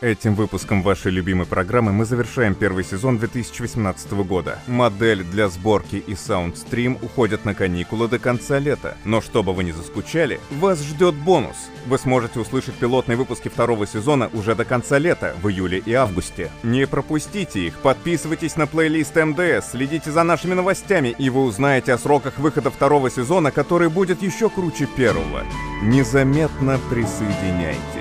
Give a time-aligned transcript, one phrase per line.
[0.00, 4.58] Этим выпуском вашей любимой программы мы завершаем первый сезон 2018 года.
[4.66, 8.96] Модель для сборки и саундстрим уходят на каникулы до конца лета.
[9.04, 11.68] Но чтобы вы не заскучали, вас ждет бонус.
[11.86, 16.50] Вы сможете услышать пилотные выпуски второго сезона уже до конца лета, в июле и августе.
[16.62, 21.98] Не пропустите их, подписывайтесь на плейлист МДС, следите за нашими новостями, и вы узнаете о
[21.98, 25.44] сроках выхода второго сезона, который будет еще круче первого.
[25.82, 27.99] Незаметно присоединяйтесь.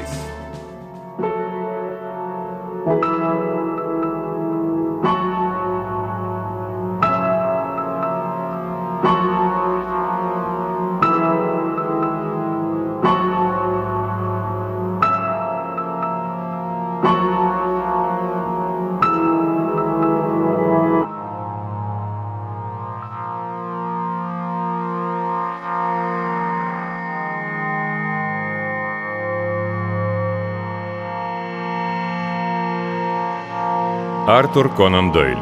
[34.50, 35.38] Артур Конан Дойль.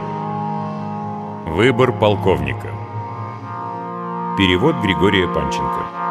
[1.45, 2.67] Выбор полковника.
[4.37, 6.06] Перевод Григория Панченко.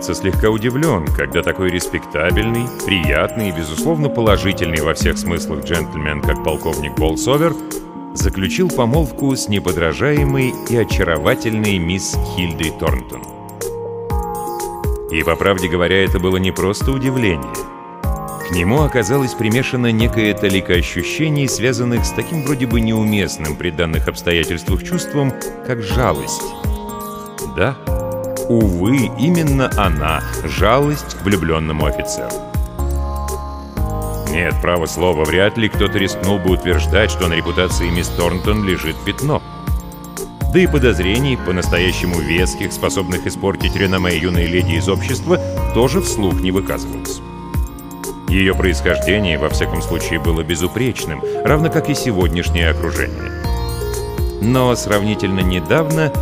[0.00, 6.42] Признаться, слегка удивлен, когда такой респектабельный, приятный и, безусловно, положительный во всех смыслах джентльмен, как
[6.42, 7.54] полковник Болсовер,
[8.14, 13.22] заключил помолвку с неподражаемой и очаровательной мисс Хильдой Торнтон.
[15.10, 17.52] И, по правде говоря, это было не просто удивление.
[18.48, 24.08] К нему оказалось примешано некое толико ощущений, связанных с таким вроде бы неуместным при данных
[24.08, 25.32] обстоятельствах чувством,
[25.66, 26.42] как жалость.
[27.56, 27.76] Да,
[28.50, 32.34] Увы, именно она— жалость к влюбленному офицеру.
[34.28, 38.96] Нет, право слово, вряд ли кто-то рискнул бы утверждать, что на репутации мисс Торнтон лежит
[39.06, 39.40] пятно.
[40.52, 45.38] Да и подозрений, по-настоящему веских, способных испортить реноме юной леди из общества,
[45.72, 47.20] тоже вслух не выказывалось.
[48.28, 53.30] Ее происхождение, во всяком случае, было безупречным, равно как и сегодняшнее окружение.
[54.42, 56.12] Но сравнительно недавно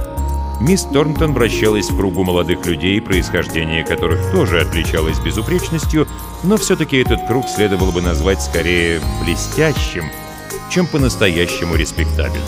[0.61, 6.09] Мисс Торнтон вращалась в кругу молодых людей, происхождение которых тоже отличалось безупречностью,
[6.43, 10.05] но все-таки этот круг следовало бы назвать скорее блестящим,
[10.69, 12.43] чем по-настоящему респектабельным.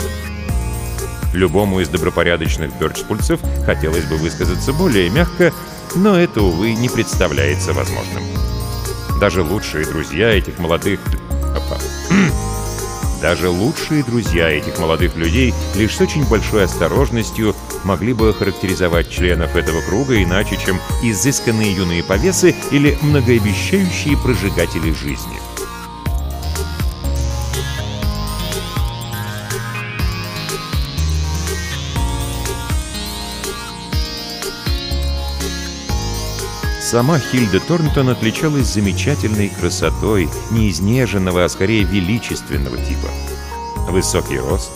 [1.33, 5.53] Любому из добропорядочных бёрчпульцев хотелось бы высказаться более мягко,
[5.95, 8.23] но это, увы, не представляется возможным.
[9.21, 10.99] Даже лучшие друзья этих молодых...
[11.55, 11.77] Опа.
[13.21, 19.55] Даже лучшие друзья этих молодых людей лишь с очень большой осторожностью могли бы характеризовать членов
[19.55, 25.50] этого круга иначе, чем изысканные юные повесы или многообещающие прожигатели жизни.
[36.91, 43.07] Сама Хильда Торнтон отличалась замечательной красотой, не изнеженного, а скорее величественного типа.
[43.89, 44.73] Высокий рост,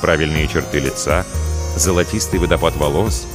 [0.00, 1.24] правильные черты лица—
[1.76, 3.28] золотистый водопад волос.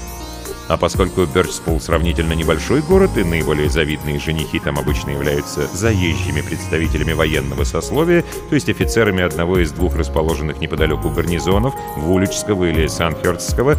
[0.70, 7.14] А поскольку Бёрчспул сравнительно небольшой город, и наиболее завидные женихи там обычно являются заезжими представителями
[7.14, 13.78] военного сословия, то есть офицерами одного из двух расположенных неподалеку гарнизонов, Вуличского или Санхёрдского,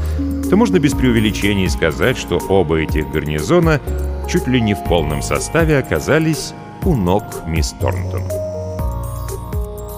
[0.51, 3.81] то можно без преувеличений сказать, что оба этих гарнизона
[4.29, 8.25] чуть ли не в полном составе оказались у ног мисс Торнтон.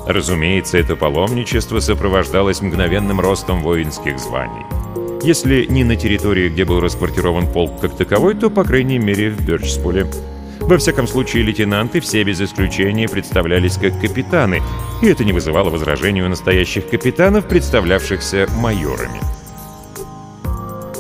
[0.07, 4.67] Разумеется, это паломничество сопровождалось мгновенным ростом воинских званий.
[5.23, 9.47] Если не на территории, где был расквартирован полк как таковой, то, по крайней мере, в
[9.47, 10.07] Бёрчспуле.
[10.59, 14.61] Во всяком случае, лейтенанты все без исключения представлялись как капитаны,
[15.01, 19.21] и это не вызывало возражений у настоящих капитанов, представлявшихся майорами.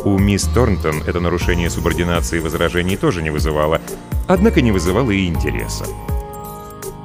[0.04, 3.80] У мисс Торнтон это нарушение субординации возражений тоже не вызывало,
[4.28, 5.86] однако не вызывало и интереса.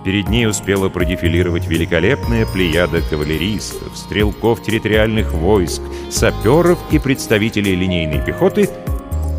[0.08, 8.70] Перед ней успела продефилировать великолепная плеяда кавалеристов, стрелков территориальных войск, саперов и представителей линейной пехоты,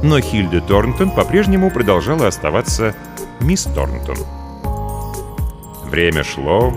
[0.03, 2.95] но Хильда Торнтон по-прежнему продолжала оставаться
[3.41, 4.19] мисс Торнтон.
[5.85, 6.75] Время шло,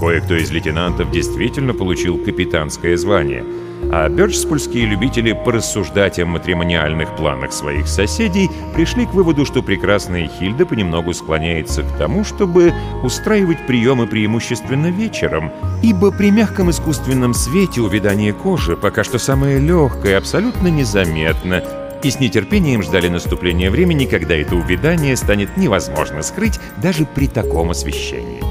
[0.00, 3.44] Кое-кто из лейтенантов действительно получил капитанское звание,
[3.90, 10.66] а бёрджспульские любители порассуждать о матримониальных планах своих соседей пришли к выводу, что прекрасная Хильда
[10.66, 15.52] понемногу склоняется к тому, чтобы устраивать приемы преимущественно вечером,
[15.82, 21.62] ибо при мягком искусственном свете увядание кожи пока что самое легкое, абсолютно незаметно,
[22.02, 27.70] и с нетерпением ждали наступления времени, когда это увядание станет невозможно скрыть даже при таком
[27.70, 28.42] освещении.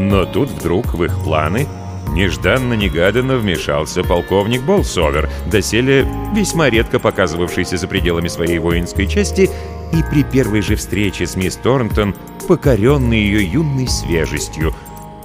[0.00, 1.68] Но тут вдруг в их планы
[2.12, 9.50] нежданно-негаданно вмешался полковник Болсовер, доселе весьма редко показывавшийся за пределами своей воинской части,
[9.92, 12.14] и при первой же встрече с мисс Торнтон,
[12.46, 14.74] покоренный ее юной свежестью.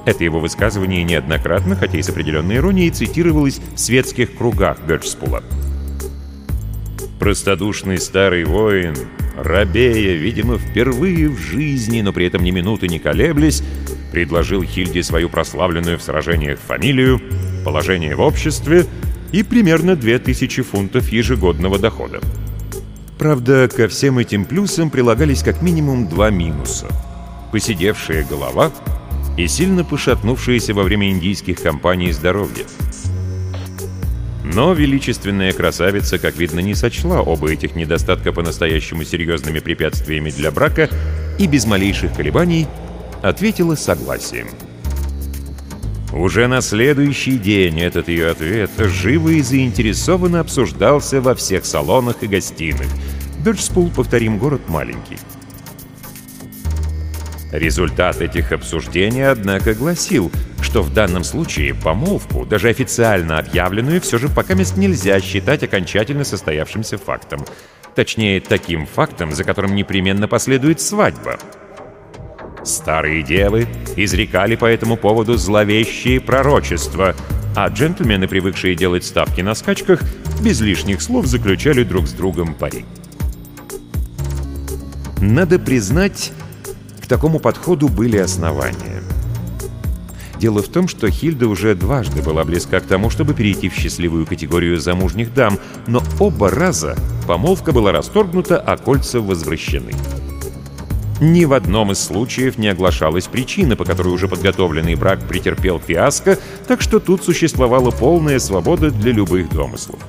[0.06, 5.44] Это его высказывание неоднократно, хотя и с определенной иронией, цитировалось в светских кругах Бёрджспула.
[7.20, 8.96] Простодушный старый воин,
[9.38, 13.64] рабея, видимо, впервые в жизни, но при этом ни минуты не колеблясь,
[14.12, 17.22] предложил Хильде свою прославленную в сражениях фамилию,
[17.64, 18.86] положение в обществе
[19.32, 22.20] и примерно 2000 фунтов ежегодного дохода.
[23.18, 26.88] Правда, ко всем этим плюсам прилагались как минимум два минуса.
[27.52, 28.72] Посидевшая голова
[29.38, 32.66] и сильно пошатнувшееся во время индийских кампаний здоровье.
[34.54, 40.90] Но величественная красавица, как видно, не сочла оба этих недостатка по-настоящему серьезными препятствиями для брака
[41.38, 42.68] и без малейших колебаний–
[43.26, 44.48] ответила согласием.
[46.14, 52.28] Уже на следующий день этот ее ответ живо и заинтересованно обсуждался во всех салонах и
[52.28, 52.88] гостиных.
[53.44, 55.18] Доджспул, повторим, город маленький.
[57.58, 60.30] Результат этих обсуждений, однако, гласил,
[60.62, 66.26] что в данном случае помолвку, даже официально объявленную, все же пока мест нельзя считать окончательно
[66.26, 67.46] состоявшимся фактом.
[67.96, 71.40] Точнее, таким фактом, за которым непременно последует свадьба.
[72.66, 77.16] Старые девы изрекали по этому поводу зловещие пророчества,
[77.56, 80.02] а джентльмены, привыкшие делать ставки на скачках,
[80.42, 82.84] без лишних слов заключали друг с другом пари.
[85.22, 86.34] Надо признать,
[87.06, 89.04] к такому подходу были основания.
[90.40, 94.26] Дело в том, что Хильда уже дважды была близка к тому, чтобы перейти в счастливую
[94.26, 96.98] категорию замужних дам, но оба раза
[97.28, 99.92] помолвка была расторгнута, а кольца возвращены.
[101.22, 106.40] Ни в одном из случаев не оглашалась причина, по которой уже подготовленный брак претерпел фиаско,
[106.68, 110.00] так что тут существовала полная свобода для любых домыслов.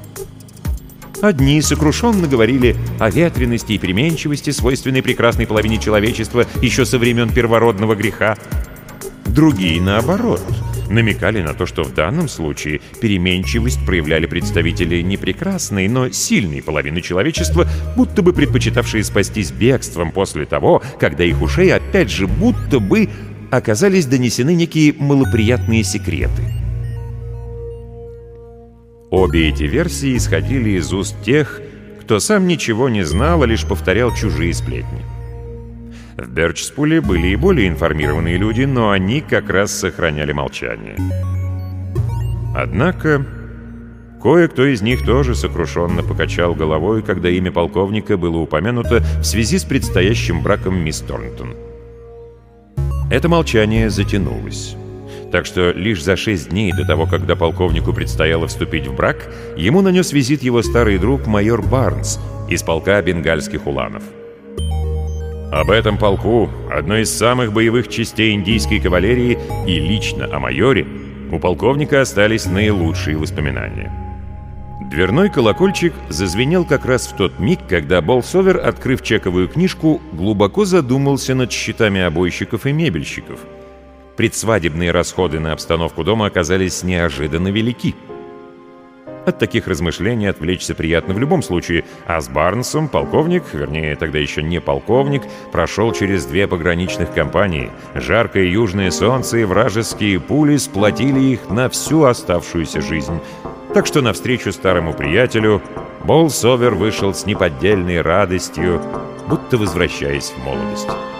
[1.22, 7.94] Одни сокрушенно говорили о ветренности и переменчивости, свойственной прекрасной половине человечества еще со времен первородного
[7.94, 8.36] греха.
[9.24, 10.42] Другие, наоборот,
[10.90, 17.00] намекали на то, что в данном случае переменчивость проявляли представители не прекрасной, но сильной половины
[17.00, 17.66] человечества,
[17.96, 23.08] будто бы предпочитавшие спастись бегством после того, когда их ушей опять же будто бы
[23.50, 26.42] оказались донесены некие малоприятные секреты.
[29.10, 31.60] Обе эти версии исходили из уст тех,
[32.00, 35.02] кто сам ничего не знал, а лишь повторял чужие сплетни.
[36.16, 40.96] В Берчспуле были и более информированные люди, но они как раз сохраняли молчание.
[42.54, 43.24] Однако,
[44.22, 49.64] кое-кто из них тоже сокрушенно покачал головой, когда имя полковника было упомянуто в связи с
[49.64, 51.54] предстоящим браком мисс Торнтон.
[53.10, 54.74] Это молчание затянулось.
[55.32, 59.82] Так что лишь за шесть дней до того, когда полковнику предстояло вступить в брак, ему
[59.82, 64.02] нанес визит его старый друг майор Барнс из полка бенгальских уланов.
[65.52, 70.86] Об этом полку, одной из самых боевых частей индийской кавалерии, и лично о майоре,
[71.32, 73.92] у полковника остались наилучшие воспоминания.
[74.90, 81.34] Дверной колокольчик зазвенел как раз в тот миг, когда Болсовер, открыв чековую книжку, глубоко задумался
[81.34, 83.40] над счетами обойщиков и мебельщиков.
[84.16, 87.94] Предсвадебные расходы на обстановку дома оказались неожиданно велики—
[89.26, 94.40] от таких размышлений отвлечься приятно в любом случае, а с Барнсом полковник, вернее, тогда еще
[94.40, 97.72] не полковник, прошел через две пограничных кампании.
[97.96, 103.20] Жаркое южное солнце и вражеские пули сплотили их на всю оставшуюся жизнь.
[103.74, 105.60] Так что навстречу старому приятелю
[106.04, 108.80] Болсовер вышел с неподдельной радостью,
[109.28, 111.15] будто возвращаясь в молодость.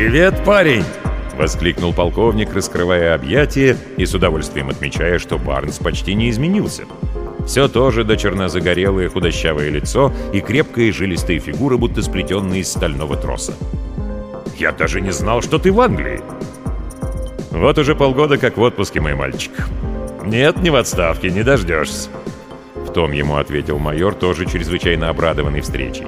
[0.00, 0.84] «Привет, парень!»—
[1.36, 6.84] воскликнул полковник, раскрывая объятия и с удовольствием отмечая, что Барнс почти не изменился.
[7.46, 13.14] Все тоже до черна загорелое худощавое лицо и крепкая жилистая фигура, будто сплетенная из стального
[13.14, 13.52] троса.
[14.56, 16.22] «Я даже не знал, что ты в Англии!»
[17.50, 19.52] «Вот уже полгода как в отпуске, мой мальчик.
[20.24, 22.08] Нет, не в отставке, не дождешься.
[22.74, 26.06] В том ему ответил майор, тоже чрезвычайно обрадованный встречей.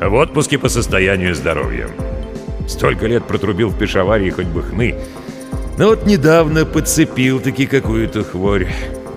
[0.00, 1.88] «В отпуске по состоянию здоровья.
[2.66, 4.96] Столько лет протрубил в Пешаваре, хоть бы хны.
[5.78, 8.68] Но вот недавно подцепил-таки какую-то хворь.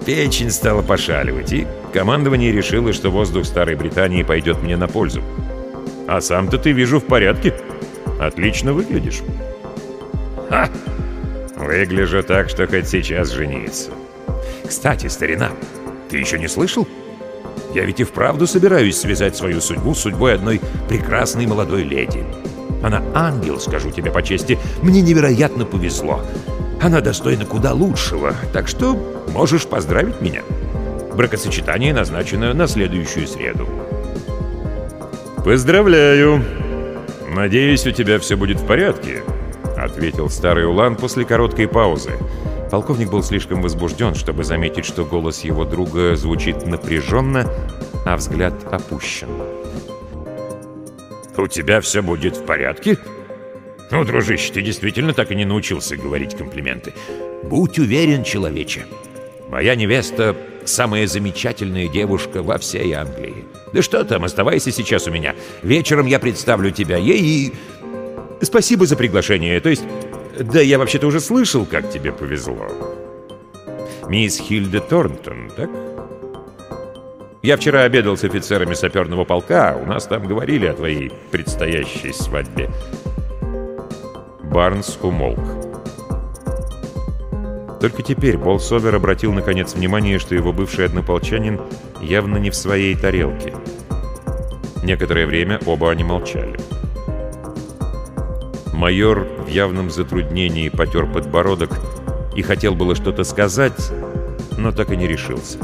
[0.05, 5.21] Печень стала пошаливать, и командование решило, что воздух Старой Британии пойдет мне на пользу.
[6.07, 7.53] А сам-то ты, вижу, в порядке.
[8.19, 9.21] Отлично выглядишь.
[10.49, 10.69] Ха!
[11.55, 13.91] Выгляжу так, что хоть сейчас жениться.
[14.67, 15.51] Кстати, старина,
[16.09, 16.87] ты еще не слышал?
[17.73, 22.25] Я ведь и вправду собираюсь связать свою судьбу с судьбой одной прекрасной молодой леди.
[22.81, 24.57] Она ангел, скажу тебе по чести.
[24.81, 26.21] Мне невероятно повезло.
[26.81, 28.98] Она достойна куда лучшего, так что
[29.33, 30.43] можешь поздравить меня.
[31.13, 33.67] Бракосочетание назначено на следующую среду.
[35.43, 36.43] «Поздравляю!
[37.33, 39.24] Надеюсь, у тебя все будет в порядке»,—
[39.77, 42.12] ответил старый Улан после короткой паузы.
[42.71, 47.48] Полковник был слишком возбужден, чтобы заметить, что голос его друга звучит напряженно,
[48.05, 49.29] а взгляд опущен.
[51.39, 52.98] «У тебя все будет в порядке?»
[53.91, 56.93] «Ну, дружище, ты действительно так и не научился говорить комплименты.
[57.43, 58.86] Будь уверен, человече.
[59.50, 63.46] Моя невеста— самая замечательная девушка во всей Англии.
[63.74, 65.34] Да что там, оставайся сейчас у меня.
[65.63, 67.53] Вечером я представлю тебя ей и...
[68.41, 69.60] Спасибо за приглашение.
[69.60, 69.84] То есть,
[70.39, 72.67] да я вообще-то уже слышал, как тебе повезло.
[74.08, 75.88] Мисс Хильда Торнтон, так?»
[77.41, 82.69] Я вчера обедал с офицерами саперного полка, у нас там говорили о твоей предстоящей свадьбе.
[84.43, 85.39] Барнс умолк.
[87.79, 91.62] Только теперь Болсовер обратил наконец внимание, что его бывший однополчанин
[92.01, 93.53] явно не в своей тарелке.
[94.84, 96.60] Некоторое время оба они молчали.
[98.74, 101.72] Майор в явном затруднении потер подбородок
[102.36, 103.91] и хотел было что-то сказать,
[104.58, 105.58] но так и не решился.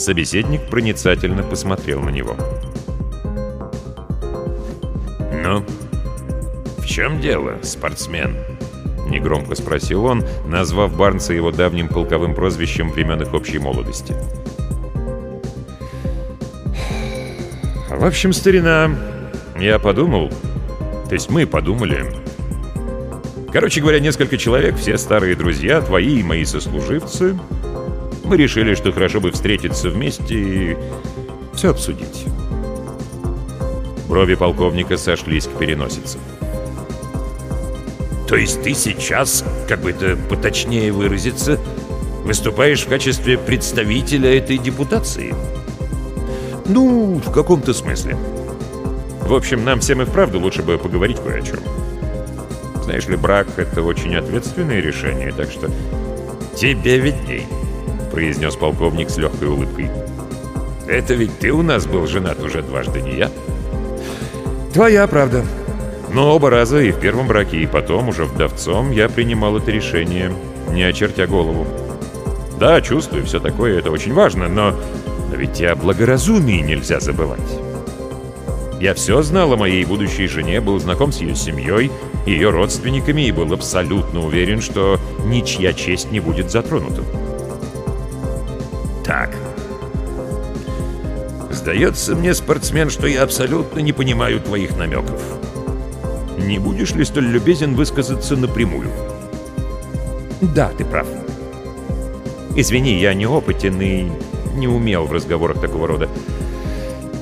[0.00, 2.34] Собеседник проницательно посмотрел на него.
[5.44, 5.62] «Ну,
[6.78, 8.34] в чем дело, спортсмен?»
[9.10, 14.14] Негромко спросил он, назвав Барнса его давним полковым прозвищем времен их общей молодости.
[17.90, 18.90] «В общем, старина,
[19.58, 20.30] я подумал,
[21.10, 22.06] то есть мы подумали.
[23.52, 27.38] Короче говоря, несколько человек, все старые друзья, твои и мои сослуживцы,
[28.30, 30.76] мы решили, что хорошо бы встретиться вместе и
[31.52, 32.26] все обсудить.
[34.08, 36.18] Брови полковника сошлись к переносице.
[38.28, 41.58] То есть ты сейчас, как бы это поточнее выразиться,
[42.22, 45.34] выступаешь в качестве представителя этой депутации?
[46.66, 48.16] Ну, в каком-то смысле.
[49.22, 51.58] В общем, нам всем и вправду лучше бы поговорить кое о чем.
[52.84, 55.68] Знаешь ли, брак— это очень ответственное решение, так что
[56.56, 57.48] тебе видней.—
[58.10, 59.90] произнес полковник с легкой улыбкой.
[60.86, 63.30] «Это ведь ты у нас был женат уже дважды, не я?»
[64.74, 65.44] «Твоя правда.
[66.12, 70.32] Но оба раза, и в первом браке, и потом, уже вдовцом, я принимал это решение,
[70.72, 71.66] не очертя голову.
[72.58, 74.74] Да, чувствую, все такое, это очень важно, но,
[75.30, 77.40] но ведь и о благоразумии нельзя забывать.
[78.80, 81.92] Я все знал о моей будущей жене, был знаком с ее семьей,
[82.26, 87.02] ее родственниками и был абсолютно уверен, что ничья честь не будет затронута
[89.10, 89.34] так.
[91.50, 95.20] Сдается мне, спортсмен, что я абсолютно не понимаю твоих намеков.
[96.38, 98.88] Не будешь ли столь любезен высказаться напрямую?
[100.54, 101.08] Да, ты прав.
[102.54, 104.08] Извини, я неопытен и
[104.54, 106.08] не умел в разговорах такого рода.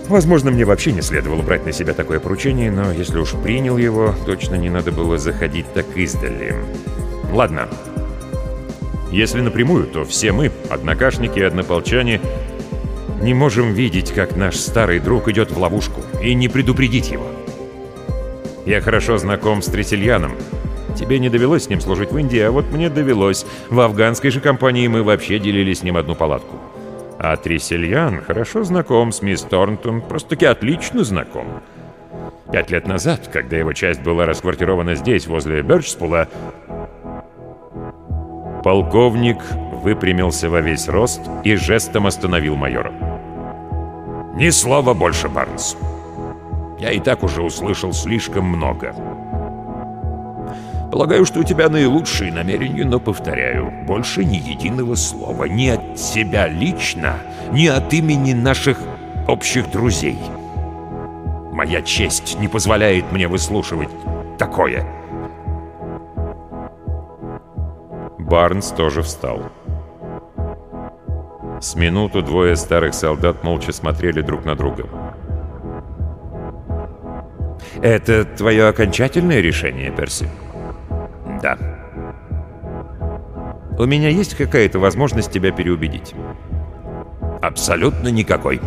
[0.09, 4.15] Возможно, мне вообще не следовало брать на себя такое поручение, но если уж принял его,
[4.27, 6.55] точно не надо было заходить так издали.
[7.33, 7.71] Ладно,
[9.11, 12.21] если напрямую, то все мы, однокашники и однополчане,
[13.23, 17.27] не можем видеть, как наш старый друг идет в ловушку, и не предупредить его.
[18.65, 20.33] Я хорошо знаком с Тресельяном.
[20.97, 23.47] Тебе не довелось с ним служить в Индии, а вот мне довелось.
[23.71, 26.57] В афганской же компании мы вообще делили с ним одну палатку.
[27.19, 31.63] А Тресельян хорошо знаком с мисс Торнтон, просто-таки отлично знаком.
[32.53, 36.29] Пять лет назад, когда его часть была расквартирована здесь, возле Бёрчспула,
[38.69, 39.39] Полковник
[39.83, 42.93] выпрямился во весь рост и жестом остановил майора.
[44.35, 45.75] «Ни слова больше, Барнс.
[46.79, 48.95] Я и так уже услышал слишком много.
[50.93, 55.45] Полагаю, что у тебя наилучшие намерения, но, повторяю, больше ни единого слова.
[55.45, 57.17] Ни от себя лично,
[57.51, 58.79] ни от имени наших
[59.27, 60.19] общих друзей.
[61.53, 63.89] Моя честь не позволяет мне выслушивать
[64.37, 64.98] такое».
[68.29, 69.51] Барнс тоже встал.
[71.63, 74.85] С минуту двое старых солдат молча смотрели друг на друга.
[77.81, 80.29] «Это твое окончательное решение, Перси?»
[81.43, 81.57] «Да».
[83.79, 86.15] «У меня есть какая-то возможность тебя переубедить?»
[87.41, 88.61] «Абсолютно никакой».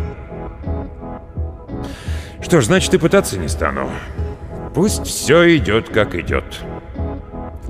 [2.40, 3.88] «Что ж, значит, и пытаться не стану.
[4.74, 6.64] Пусть все идет, как идет».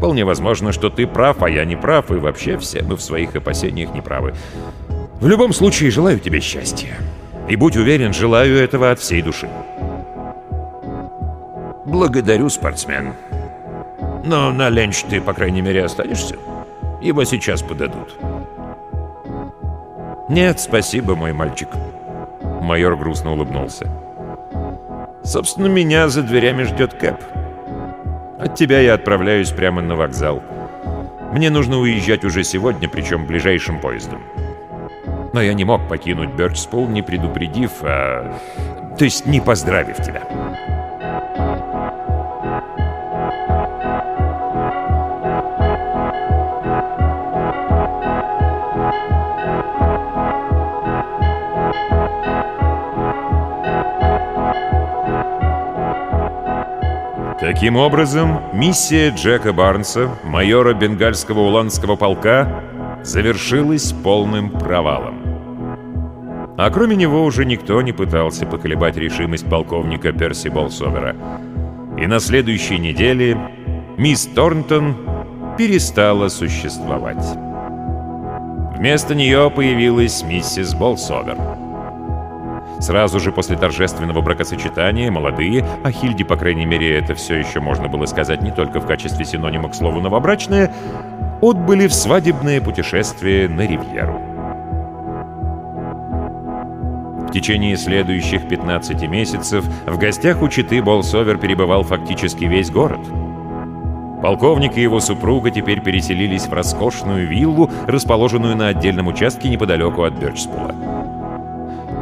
[0.02, 3.36] Вполне возможно, что ты прав, а я не прав, и вообще все мы в своих
[3.36, 4.34] опасениях не правы.
[5.20, 6.96] В любом случае, желаю тебе счастья.
[7.48, 9.48] И будь уверен, желаю этого от всей души.
[11.86, 13.12] Благодарю, спортсмен.
[14.24, 16.34] Но на ленч ты, по крайней мере, останешься?
[17.00, 18.16] Его сейчас подадут.
[20.28, 21.68] Нет, спасибо, мой мальчик.
[22.60, 23.88] Майор грустно улыбнулся.
[25.22, 27.20] Собственно, меня за дверями ждет Кэп.
[28.42, 30.42] От тебя я отправляюсь прямо на вокзал.
[31.32, 34.20] Мне нужно уезжать уже сегодня, причем ближайшим поездом.
[35.32, 38.36] Но я не мог покинуть Бёрчспул, не предупредив, а...
[38.98, 40.81] то есть не поздравив тебя.
[57.42, 62.62] Таким образом, миссия Джека Барнса, майора бенгальского уланского полка,
[63.02, 65.16] завершилась полным провалом.
[66.56, 71.16] А кроме него уже никто не пытался поколебать решимость полковника Перси Болсовера.
[71.98, 73.36] И на следующей неделе
[73.96, 74.96] мисс Торнтон
[75.58, 77.26] перестала существовать.
[78.76, 81.61] Вместо нее появилась миссис Болсовер.
[82.82, 87.86] Сразу же после торжественного бракосочетания молодые, а Хильде, по крайней мере, это все еще можно
[87.86, 90.74] было сказать не только в качестве синонима к слову «новобрачная»,
[91.40, 94.20] отбыли в свадебное путешествие на Ривьеру.
[97.28, 103.00] В течение следующих 15 месяцев в гостях у Читы Болсовер перебывал фактически весь город.
[104.22, 110.14] Полковник и его супруга теперь переселились в роскошную виллу, расположенную на отдельном участке неподалеку от
[110.14, 111.01] Бёрчспула.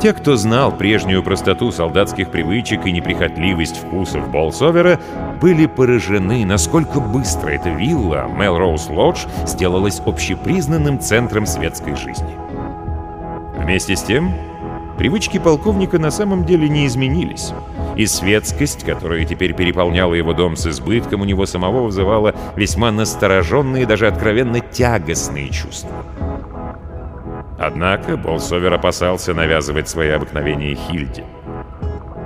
[0.01, 4.99] Те, кто знал прежнюю простоту солдатских привычек и неприхотливость вкусов Болсовера,
[5.43, 12.35] были поражены, насколько быстро эта вилла, Мелроуз Лодж, сделалась общепризнанным центром светской жизни.
[13.59, 14.33] Вместе с тем,
[14.97, 17.53] привычки полковника на самом деле не изменились,
[17.95, 23.85] и светскость, которая теперь переполняла его дом с избытком, у него самого вызывала весьма настороженные,
[23.85, 25.93] даже откровенно тягостные чувства.
[27.61, 31.27] Однако Болсовер опасался навязывать свои обыкновения Хильде.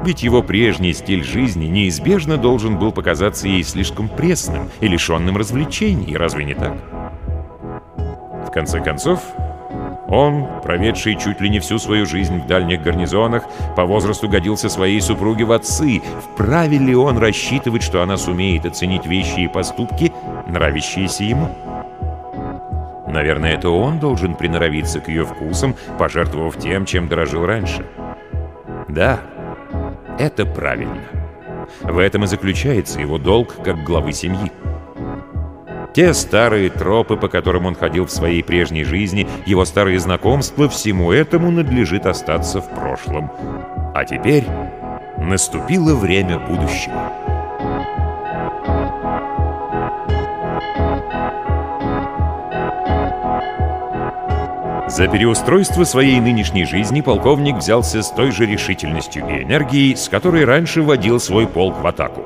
[0.04, 6.16] Ведь его прежний стиль жизни неизбежно должен был показаться ей слишком пресным и лишенным развлечений,
[6.16, 6.76] разве не так?
[8.46, 9.20] В конце концов,
[10.06, 13.42] он, проведший чуть ли не всю свою жизнь в дальних гарнизонах,
[13.74, 16.00] по возрасту годился своей супруге в отцы.
[16.22, 20.12] Вправе ли он рассчитывать, что она сумеет оценить вещи и поступки,
[20.46, 21.50] нравящиеся ему?
[23.14, 27.86] Наверное, это он должен приноровиться к ее вкусам, пожертвовав тем, чем дорожил раньше.
[28.88, 29.20] Да,
[30.18, 31.00] это правильно.
[31.82, 34.50] В этом и заключается его долг как главы семьи.
[35.94, 41.12] Те старые тропы, по которым он ходил в своей прежней жизни, его старые знакомства, всему
[41.12, 43.30] этому надлежит остаться в прошлом.
[43.94, 44.44] А теперь
[45.18, 47.33] наступило время будущего.
[54.94, 60.44] За переустройство своей нынешней жизни полковник взялся с той же решительностью и энергией, с которой
[60.44, 62.24] раньше водил свой полк в атаку.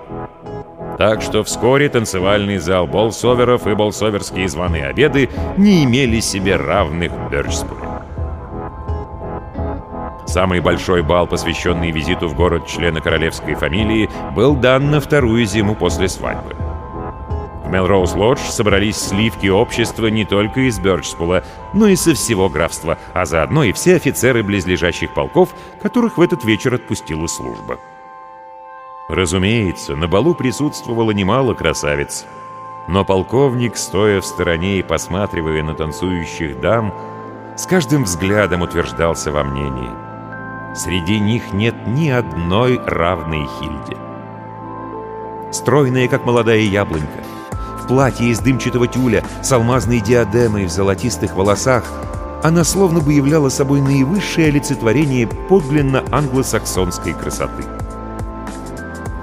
[0.98, 7.30] Так что вскоре танцевальный зал болсоверов и болсоверские званые обеды не имели себе равных в
[7.30, 7.88] Бёрчспуле.
[10.26, 15.74] Самый большой бал, посвященный визиту в город члена королевской фамилии, был дан на вторую зиму
[15.74, 16.67] после свадьбы.
[17.68, 22.96] В Мелроуз Лодж собрались сливки общества не только из Бёрчспула, но и со всего графства,
[23.12, 25.50] а заодно и все офицеры близлежащих полков,
[25.82, 27.78] которых в этот вечер отпустила служба.
[29.10, 32.24] Разумеется, на балу присутствовало немало красавиц,
[32.88, 36.94] но полковник, стоя в стороне и посматривая на танцующих дам,
[37.54, 40.74] с каждым взглядом утверждался во мнении.
[40.74, 43.98] Среди них нет ни одной равной Хильде.
[45.52, 47.24] Стройная, как молодая яблонька,
[47.88, 51.84] платье из дымчатого тюля, с алмазной диадемой в золотистых волосах,
[52.44, 57.64] она словно бы являла собой наивысшее олицетворение подлинно англосаксонской красоты.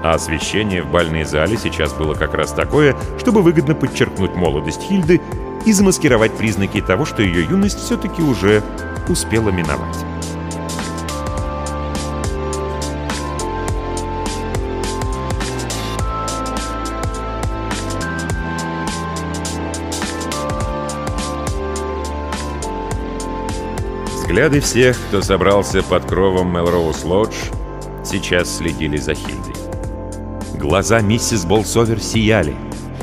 [0.02, 5.20] А освещение в бальной зале сейчас было как раз такое, чтобы выгодно подчеркнуть молодость Хильды
[5.64, 8.62] и замаскировать признаки того, что ее юность все-таки уже
[9.08, 9.96] успела миновать.
[24.36, 27.32] Взгляды всех, кто собрался под кровом Мелроуз Лодж,
[28.04, 29.54] сейчас следили за Хильдой.
[30.60, 32.54] Глаза миссис Болсовер сияли.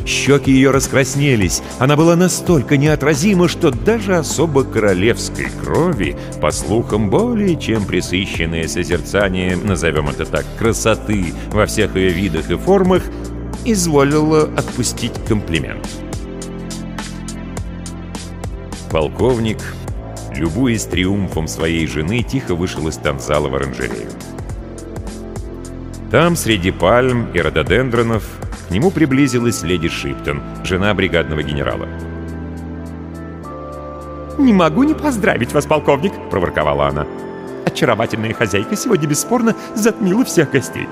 [0.06, 1.64] Щеки ее раскраснелись.
[1.80, 9.56] Она была настолько неотразима, что даже особо королевской крови, по слухам более чем присыщенное созерцание,
[9.58, 13.02] назовем это так, красоты во всех ее видах и формах,
[13.66, 15.90] изволила отпустить комплимент.
[18.92, 19.58] Полковник
[20.38, 24.10] любуясь триумфом своей жены, тихо вышел из танцзала в оранжерею.
[26.12, 28.24] Там, среди пальм и рододендронов,
[28.68, 31.88] к нему приблизилась леди Шиптон, жена бригадного генерала.
[34.38, 37.08] «Не могу не поздравить вас, полковник!»— проворковала она.
[37.66, 40.88] «Очаровательная хозяйка сегодня бесспорно затмила всех гостей».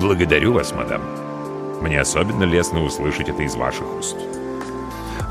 [0.00, 1.02] «Благодарю вас, мадам.
[1.80, 4.16] Мне особенно лестно услышать это из ваших уст».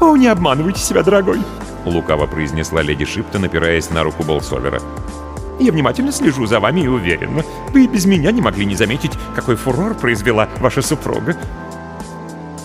[0.02, 1.40] «О, не обманывайте себя, дорогой!»—
[1.86, 4.82] лукаво произнесла леди Шиптон, опираясь на руку Болсовера.
[5.60, 9.14] «Я внимательно слежу за вами и уверен, вы и без меня не могли не заметить,
[9.36, 11.38] какой фурор произвела ваша супруга».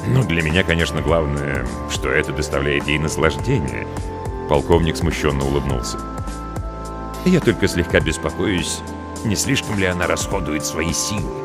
[0.07, 3.87] «Ну, для меня, конечно, главное, что это доставляет ей наслаждение».
[4.49, 5.99] Полковник смущенно улыбнулся.
[7.25, 8.81] «Я только слегка беспокоюсь,
[9.25, 11.40] не слишком ли она расходует свои силы.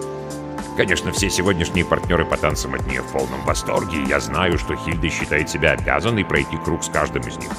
[0.77, 4.75] Конечно, все сегодняшние партнеры по танцам от нее в полном восторге, и я знаю, что
[4.75, 7.51] Хильда считает себя обязанной пройти круг с каждым из них.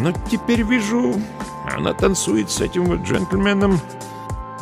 [0.00, 1.14] Но теперь вижу,
[1.64, 3.80] она танцует с этим вот джентльменом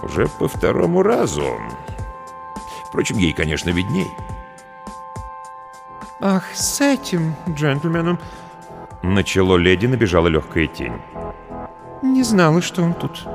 [0.03, 1.59] уже по второму разу.
[2.89, 4.11] Впрочем, ей, конечно, видней.
[6.21, 8.19] «Ах, с этим джентльменом...»
[9.03, 11.01] Начало леди набежала легкая тень.
[12.03, 13.27] «Не знала, что он тут».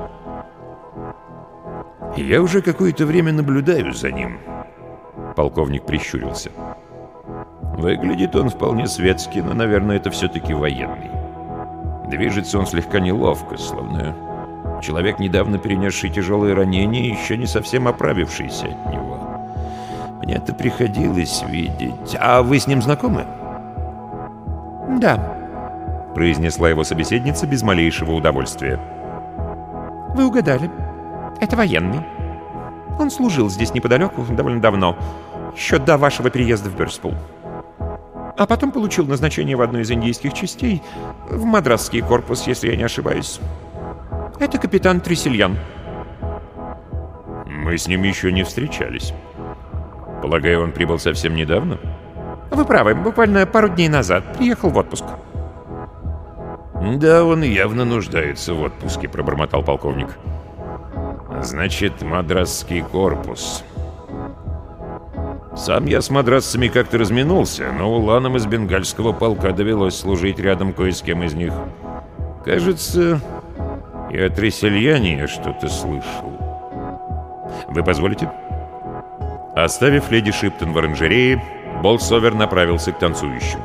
[2.28, 4.40] «Я уже какое-то время наблюдаю за ним».
[5.38, 6.52] Полковник прищурился.
[7.78, 11.10] Выглядит он вполне светски, но, наверное, это все-таки военный.
[12.10, 14.14] Движется он слегка неловко, словно
[14.84, 19.20] человек, недавно перенесший тяжелые ранения, еще не совсем оправившийся от него.
[20.22, 22.18] Мне это приходилось видеть.
[22.20, 23.26] А вы с ним знакомы?
[25.00, 25.38] «Да»,—
[26.14, 28.82] произнесла его собеседница без малейшего удовольствия.
[30.14, 30.70] «Вы угадали.
[31.40, 32.17] Это военный.
[33.00, 34.98] Он служил здесь неподалеку довольно давно,
[35.56, 37.14] еще до вашего переезда в Берспул.
[38.38, 40.84] А потом получил назначение в одну из индийских частей,
[41.30, 43.40] в мадрасский корпус, если я не ошибаюсь.
[44.40, 45.58] Это капитан Тресельян.
[47.48, 49.14] Мы с ним еще не встречались.
[50.22, 51.80] Полагаю, он прибыл совсем недавно?
[52.52, 54.38] Вы правы, буквально пару дней назад.
[54.38, 55.06] Приехал в отпуск.
[56.96, 60.10] Да, он явно нуждается в отпуске, пробормотал полковник.
[61.42, 63.64] Значит, мадрасский корпус.
[65.56, 70.92] Сам я с мадрасцами как-то разминулся, но уланам из бенгальского полка довелось служить рядом кое
[70.92, 71.54] с кем из них.
[72.46, 73.20] Кажется,
[74.12, 76.32] и от Ресельяне я что-то слышал.
[77.70, 78.32] Вы позволите?
[79.56, 81.44] Оставив леди Шиптон в оранжерее,
[81.82, 83.60] Болсовер направился к танцующим.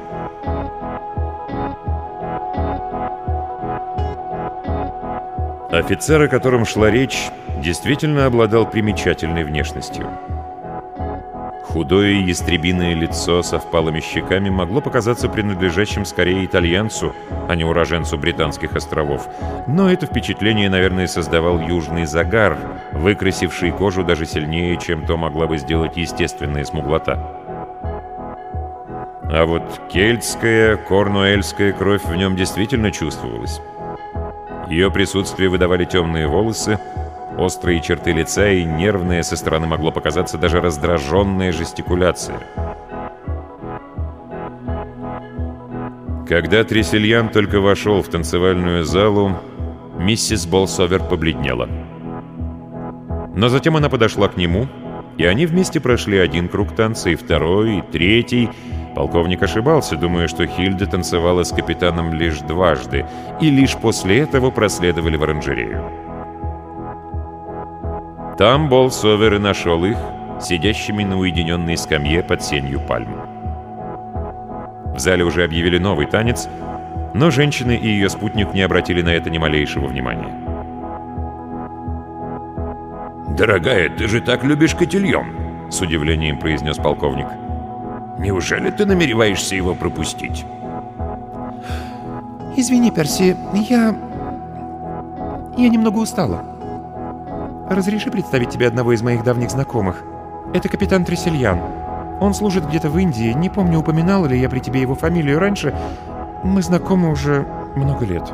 [5.71, 7.31] Офицер, о котором шла речь,
[7.63, 10.07] действительно обладал примечательной внешностью.
[11.65, 17.15] Худое ястребиное лицо со впалыми щеками могло показаться принадлежащим скорее итальянцу,
[17.49, 19.27] а не уроженцу британских островов.
[19.67, 22.59] Но это впечатление, наверное, создавал южный загар,
[22.93, 27.41] выкрасивший кожу даже сильнее, чем то могла бы сделать естественная смуглота.
[29.25, 33.63] А вот кельтская, корнуэльская кровь в нем действительно чувствовалась.
[34.69, 36.79] Ее присутствие выдавали темные волосы,
[37.39, 42.41] острые черты лица и нервная со стороны могло показаться даже раздраженная жестикуляция.
[46.29, 49.39] Когда Тресельян только вошел в танцевальную залу,
[49.99, 51.69] миссис Болсовер побледнела.
[53.35, 54.69] Но затем она подошла к нему,
[55.19, 58.49] и они вместе прошли один круг танца, и второй, и третий.
[58.95, 63.07] Полковник ошибался, думая, что Хильда танцевала с капитаном лишь дважды,
[63.41, 66.02] и лишь после этого проследовали в оранжерею.
[68.39, 69.99] Там Болсовер и нашел их,
[70.41, 73.19] сидящими на уединенной скамье под сенью пальмы.
[74.95, 76.49] В зале уже объявили новый танец,
[77.15, 80.33] но женщины и ее спутник не обратили на это ни малейшего внимания.
[83.37, 85.27] «Дорогая, ты же так любишь котельон!»—
[85.71, 87.27] с удивлением произнес полковник.
[88.19, 90.45] «Неужели ты намереваешься его пропустить?»
[92.57, 93.37] «Извини, Перси,
[93.69, 93.95] я
[95.57, 96.45] Я немного устала.
[97.75, 100.03] Разреши представить тебе одного из моих давних знакомых.
[100.53, 101.59] Это капитан Тресельян.
[102.21, 103.33] Он служит где-то в Индии.
[103.33, 105.75] Не помню, упоминал ли я при тебе его фамилию раньше.
[106.45, 108.31] Мы знакомы уже много лет».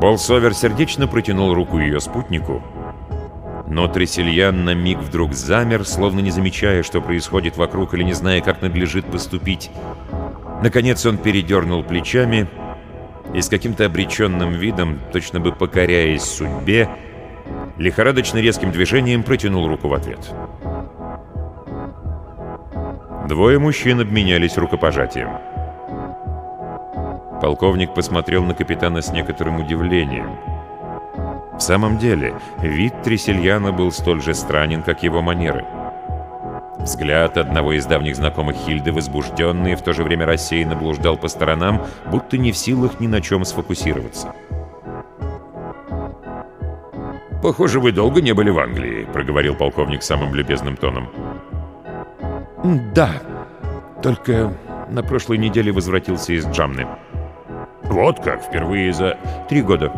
[0.00, 2.60] Болсовер сердечно протянул руку ее спутнику,
[3.68, 8.40] но Тресельян на миг вдруг замер, словно не замечая, что происходит вокруг, или не зная,
[8.40, 9.70] как надлежит поступить.
[10.62, 12.48] Наконец он передернул плечами
[13.32, 16.88] и с каким-то обреченным видом, точно бы покоряясь судьбе,
[17.78, 20.18] лихорадочно резким движением протянул руку в ответ.
[23.28, 25.30] Двое мужчин обменялись рукопожатием.
[27.40, 30.30] Полковник посмотрел на капитана с некоторым удивлением.
[31.54, 35.64] В самом деле, вид Тресельяна был столь же странен, как его манеры.
[36.78, 41.84] Взгляд одного из давних знакомых Хильды, возбужденный, в то же время рассеянно блуждал по сторонам,
[42.06, 44.32] будто не в силах ни на чем сфокусироваться.
[47.42, 51.08] «Похоже, вы долго не были в Англии»,— проговорил полковник самым любезным тоном.
[52.94, 53.10] «Да,
[54.02, 54.52] только
[54.88, 56.86] на прошлой неделе возвратился из Джамны».
[57.84, 59.16] Вот как, впервые за
[59.48, 59.90] три года.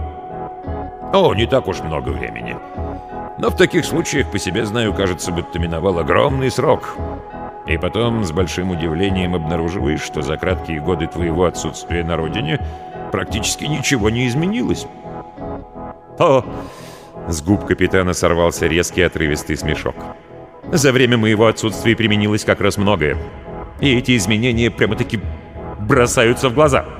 [1.12, 2.56] О, не так уж много времени.
[3.38, 6.94] Но в таких случаях по себе знаю, кажется, будто миновал огромный срок.
[7.66, 12.60] И потом с большим удивлением обнаруживаешь, что за краткие годы твоего отсутствия на родине
[13.10, 14.86] практически ничего не изменилось.
[16.18, 16.44] О!
[17.28, 19.94] С губ капитана сорвался резкий отрывистый смешок.
[20.72, 23.16] За время моего отсутствия применилось как раз многое.
[23.80, 25.20] И эти изменения прямо-таки
[25.80, 26.84] бросаются в глаза.—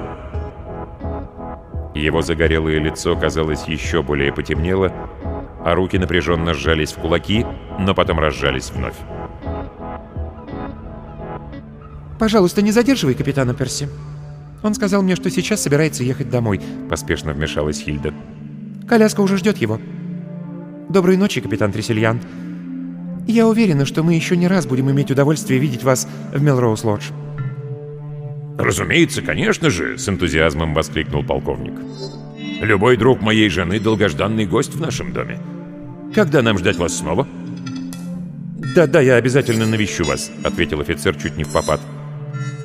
[1.95, 4.93] его загорелое лицо, казалось, еще более потемнело,
[5.65, 7.45] а руки напряженно сжались в кулаки,
[7.79, 8.95] но потом разжались вновь.
[12.19, 13.89] «Пожалуйста, не задерживай капитана Перси.
[14.63, 18.13] Он сказал мне, что сейчас собирается ехать домой»,— поспешно вмешалась Хильда.
[18.89, 19.81] «Коляска уже ждет его.
[20.91, 22.21] Доброй ночи, капитан Тресельян.
[23.29, 27.13] Я уверена, что мы еще не раз будем иметь удовольствие видеть вас в Мелроуз-Лодж».
[28.59, 31.75] «Разумеется, конечно же!»— с энтузиазмом воскликнул полковник.
[32.61, 35.39] «Любой друг моей жены— долгожданный гость в нашем доме.
[36.13, 37.29] Когда нам ждать вас снова?»
[38.75, 41.81] «Да-да, я обязательно навещу вас»,— ответил офицер чуть не в попад.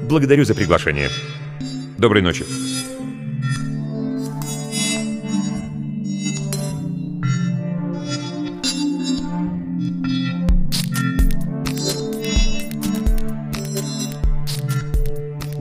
[0.01, 1.09] «Благодарю за приглашение.
[1.99, 2.43] Доброй ночи».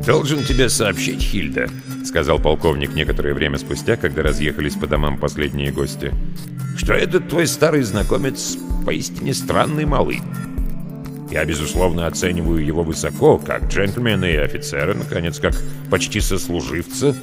[0.06, 1.66] «Должен тебе сообщить, Хильда»,—
[2.04, 6.12] сказал полковник некоторое время спустя, когда разъехались по домам последние гости,
[6.76, 10.20] «что этот твой старый знакомец поистине странный малый.
[11.30, 15.54] Я, безусловно, оцениваю его высоко, как джентльмена и офицера, наконец, как
[15.90, 17.16] почти сослуживца,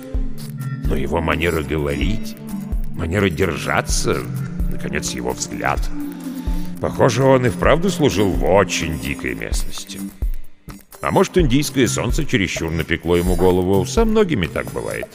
[0.86, 2.36] но его манера говорить,
[2.96, 4.18] манера держаться,
[4.72, 5.80] наконец, его взгляд...
[6.82, 10.00] Похоже, он и вправду служил в очень дикой местности».
[11.02, 13.86] А может, индийское солнце чересчур напекло ему голову.
[13.86, 15.08] Со многими так бывает.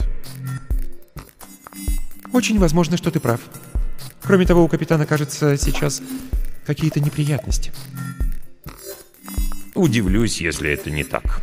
[2.33, 3.39] Очень возможно, что ты прав.
[4.21, 6.01] Кроме того, у капитана, кажется, сейчас
[6.65, 7.71] какие-то неприятности.
[9.73, 11.41] Удивлюсь, если это не так.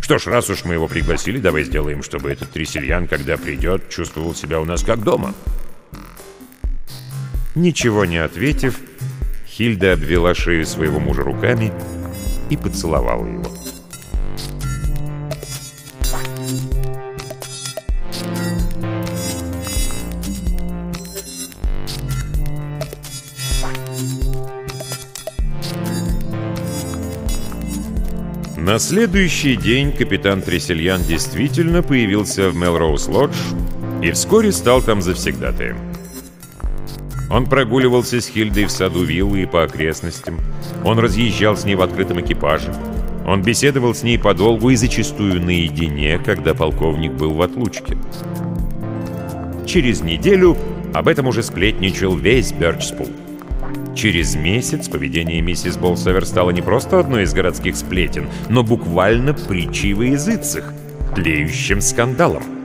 [0.00, 4.34] Что ж, раз уж мы его пригласили, давай сделаем, чтобы этот тресельян, когда придет, чувствовал
[4.34, 5.34] себя у нас как дома.
[7.54, 8.78] Ничего не ответив,
[9.48, 11.72] Хильда обвела шею своего мужа руками
[12.50, 13.44] и поцеловала его.
[28.66, 33.36] На следующий день капитан Тресельян действительно появился в Мелроуз-Лодж
[34.02, 35.95] и вскоре стал там завсегдатаем.
[37.28, 40.40] Он прогуливался с Хильдой в саду виллы и по окрестностям.
[40.84, 42.72] Он разъезжал с ней в открытом экипаже.
[43.26, 47.98] Он беседовал с ней подолгу и зачастую наедине, когда полковник был в отлучке.
[49.66, 50.56] Через неделю
[50.94, 53.08] об этом уже сплетничал весь Бёрчспул.
[53.96, 59.94] Через месяц поведение миссис Болсовер стало не просто одной из городских сплетен, но буквально притчей
[59.94, 60.72] во языцах,
[61.14, 62.55] тлеющим скандалом.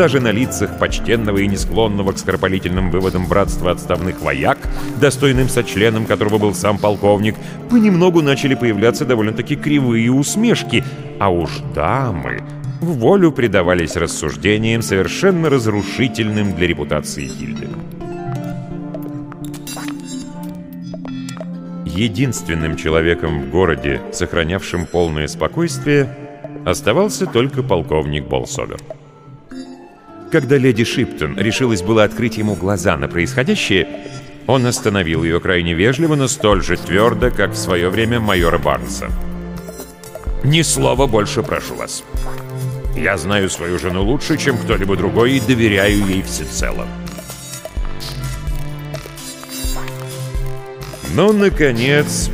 [0.00, 4.56] Даже на лицах почтенного и не склонного к скоропалительным выводам братства отставных вояк,
[4.98, 7.34] достойным сочленом которого был сам полковник,
[7.68, 10.82] понемногу начали появляться довольно-таки кривые усмешки,
[11.18, 12.42] а уж дамы
[12.80, 17.68] в волю предавались рассуждениям, совершенно разрушительным для репутации Гильды.
[21.84, 26.16] Единственным человеком в городе, сохранявшим полное спокойствие,
[26.64, 28.78] оставался только полковник Болсовер.
[30.30, 33.88] Когда леди Шиптон решилась было открыть ему глаза на происходящее,
[34.46, 39.10] он остановил ее крайне вежливо, но столь же твердо, как в свое время майора Барнса.
[40.44, 42.04] «Ни слова больше прошу вас.
[42.96, 46.86] Я знаю свою жену лучше, чем кто-либо другой, и доверяю ей всецело».
[51.14, 52.30] Но, наконец,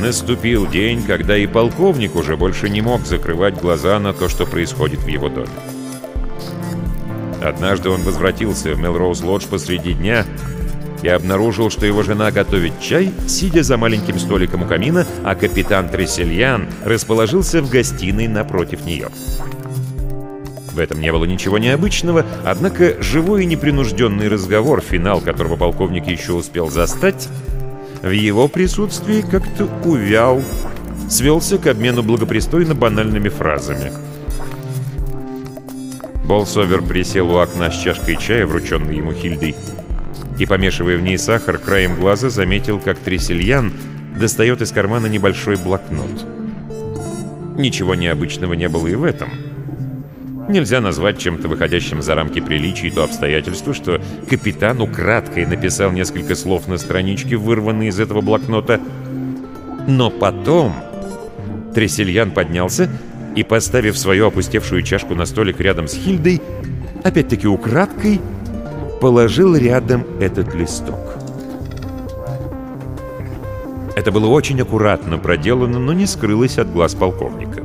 [0.00, 5.00] наступил день, когда и полковник уже больше не мог закрывать глаза на то, что происходит
[5.00, 5.50] в его доме.
[7.44, 10.24] Однажды он возвратился в Мелроуз-Лодж посреди дня
[11.02, 15.90] и обнаружил, что его жена готовит чай, сидя за маленьким столиком у камина, а капитан
[15.90, 19.10] Трессельян расположился в гостиной напротив нее.
[20.72, 26.32] В этом не было ничего необычного, однако живой и непринужденный разговор, финал которого полковник еще
[26.32, 27.28] успел застать,
[28.02, 30.42] в его присутствии как-то увял,
[31.10, 33.92] свелся к обмену благопристойно банальными фразами.
[36.24, 39.54] Болсовер присел у окна с чашкой чая, врученной ему Хильдой,
[40.38, 43.72] и, помешивая в ней сахар, краем глаза заметил, как Тресельян
[44.18, 46.26] достает из кармана небольшой блокнот.
[47.56, 49.30] Ничего необычного не было и в этом—
[50.48, 56.68] Нельзя назвать чем-то выходящим за рамки приличий то обстоятельство, что капитан украдкой написал несколько слов
[56.68, 58.78] на страничке, вырванные из этого блокнота.
[59.88, 60.74] Но потом
[61.74, 62.90] Тресельян поднялся
[63.36, 66.40] и, поставив свою опустевшую чашку на столик рядом с Хильдой,
[67.02, 68.20] опять-таки украдкой
[69.00, 71.18] положил рядом этот листок.
[73.96, 77.62] Это было очень аккуратно проделано, но не скрылось от глаз полковника.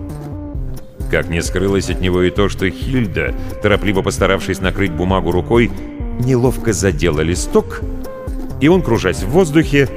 [1.10, 5.72] Как не скрылось от него и то, что Хильда, торопливо постаравшись накрыть бумагу рукой,
[6.20, 7.82] неловко задела листок,
[8.62, 9.90] и он, кружась в воздухе,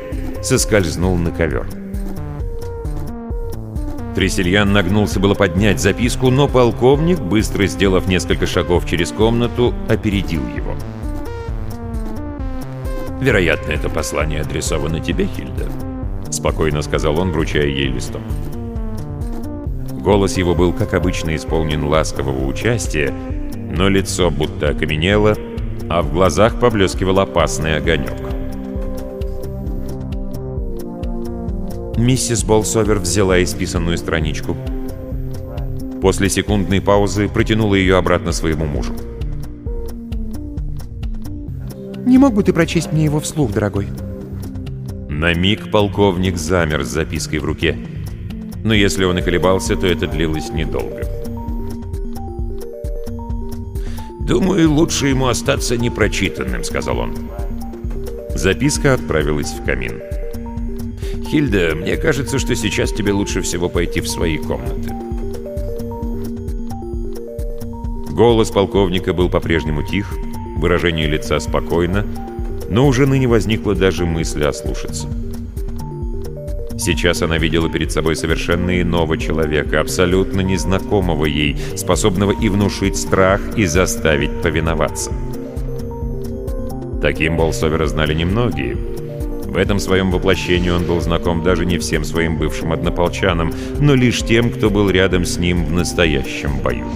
[0.43, 1.82] соскользнул на ковер.
[4.15, 10.75] Тресельян нагнулся было поднять записку, но полковник, быстро сделав несколько шагов через комнату, опередил его.
[13.21, 15.71] «Вероятно, это послание адресовано тебе, Хильда»,—
[16.31, 18.21] спокойно сказал он, вручая ей листок.
[19.93, 23.15] Голос его был, как обычно, исполнен ласкового участия,
[23.55, 25.37] но лицо будто окаменело,
[25.89, 28.42] а в глазах поблескивал опасный огонек.
[31.97, 34.57] Миссис Болсовер взяла исписанную страничку.
[36.01, 38.95] После секундной паузы протянула ее обратно своему мужу.
[42.05, 43.87] «Не мог бы ты прочесть мне его вслух, дорогой?»
[45.09, 47.77] На миг полковник замер с запиской в руке
[48.65, 51.03] но если он и колебался, то это длилось недолго.
[54.21, 57.15] «Думаю, лучше ему остаться непрочитанным»,— сказал он.
[58.35, 60.01] Записка отправилась в камин.
[61.33, 64.95] «Хильда, мне кажется, что сейчас тебе лучше всего пойти в свои комнаты».
[68.11, 70.13] Голос полковника был по-прежнему тих,
[70.59, 72.05] выражение лица спокойно,
[72.69, 75.09] но у жены не возникло даже мысли ослушаться.
[76.79, 83.41] Сейчас она видела перед собой совершенно иного человека, абсолютно незнакомого ей, способного и внушить страх,
[83.57, 85.11] и заставить повиноваться.
[87.01, 88.92] Таким Болсовера знали немногие.
[89.53, 94.23] В этом своем воплощении он был знаком даже не всем своим бывшим однополчанам, но лишь
[94.23, 96.87] тем, кто был рядом с ним в настоящем бою.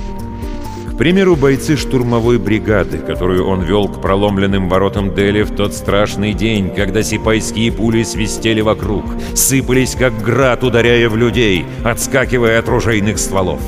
[0.90, 6.32] К примеру, бойцы штурмовой бригады, которую он вел к проломленным воротам Дели в тот страшный
[6.32, 13.18] день, когда сипайские пули свистели вокруг, сыпались как град, ударяя в людей, отскакивая от ружейных
[13.18, 13.60] стволов.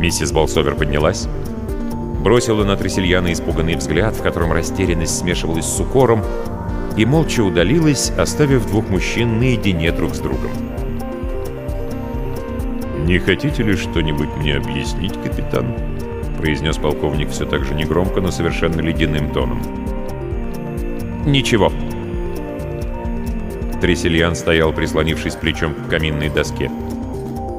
[0.00, 1.28] Миссис Болсовер поднялась,
[2.24, 6.24] бросила на Тресельяна испуганный взгляд, в котором растерянность смешивалась с укором,
[6.96, 10.50] и молча удалилась, оставив двух мужчин наедине друг с другом.
[13.04, 15.66] «Не хотите ли что-нибудь мне объяснить, капитан?»
[16.36, 19.60] произнес полковник все так же негромко, но совершенно ледяным тоном.
[21.26, 21.72] «Ничего».
[23.80, 26.70] Тресельян стоял, прислонившись плечом к каминной доске.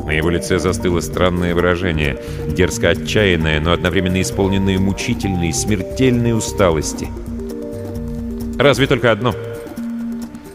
[0.05, 7.09] На его лице застыло странное выражение, дерзко отчаянное, но одновременно исполненное мучительной, смертельной усталости.
[8.59, 9.35] Разве только одно.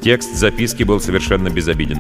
[0.01, 1.99] Текст записки был совершенно безобиден.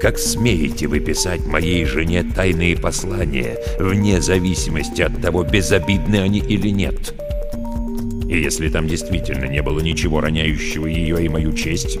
[0.00, 6.70] Как смеете вы писать моей жене тайные послания, вне зависимости от того, безобидны они или
[6.70, 7.12] нет?
[8.30, 11.98] И если там действительно не было ничего роняющего ее и мою честь,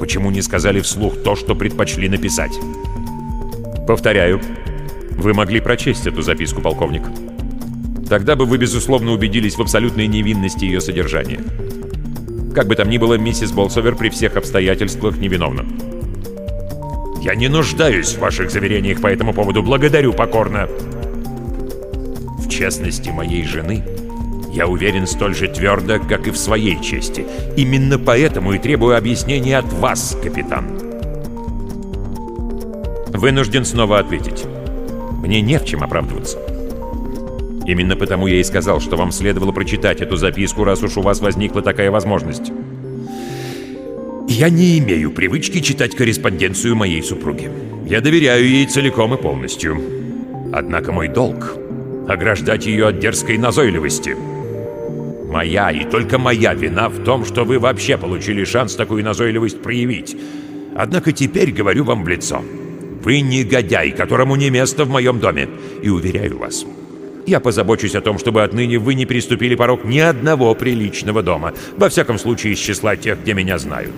[0.00, 2.58] почему не сказали вслух то, что предпочли написать?
[3.86, 4.40] Повторяю,
[5.10, 7.02] вы могли прочесть эту записку, полковник.
[8.08, 11.40] Тогда бы вы, безусловно, убедились в абсолютной невинности ее содержания.
[12.54, 15.66] Как бы там ни было, миссис Болсовер при всех обстоятельствах невиновна.
[17.20, 19.62] Я не нуждаюсь в ваших заверениях по этому поводу.
[19.62, 20.68] Благодарю покорно.
[22.38, 23.84] В честности моей жены
[24.52, 27.26] я уверен столь же твердо, как и в своей чести.
[27.56, 30.78] Именно поэтому и требую объяснения от вас, капитан.
[33.08, 34.44] Вынужден снова ответить.
[35.20, 36.55] Мне не в чем оправдываться.
[37.66, 41.20] Именно потому я и сказал, что вам следовало прочитать эту записку, раз уж у вас
[41.20, 42.52] возникла такая возможность.
[44.28, 47.50] Я не имею привычки читать корреспонденцию моей супруги.
[47.86, 49.80] Я доверяю ей целиком и полностью.
[50.52, 51.56] Однако мой долг—
[52.08, 54.16] ограждать ее от дерзкой назойливости.
[55.28, 60.16] Моя и только моя вина в том, что вы вообще получили шанс такую назойливость проявить.
[60.76, 62.42] Однако теперь говорю вам в лицо.
[63.02, 65.48] Вы негодяй, которому не место в моем доме.
[65.82, 66.64] И уверяю вас,
[67.26, 71.52] я позабочусь о том, чтобы отныне вы не переступили порог ни одного приличного дома.
[71.76, 73.94] Во всяком случае, из числа тех, где меня знают.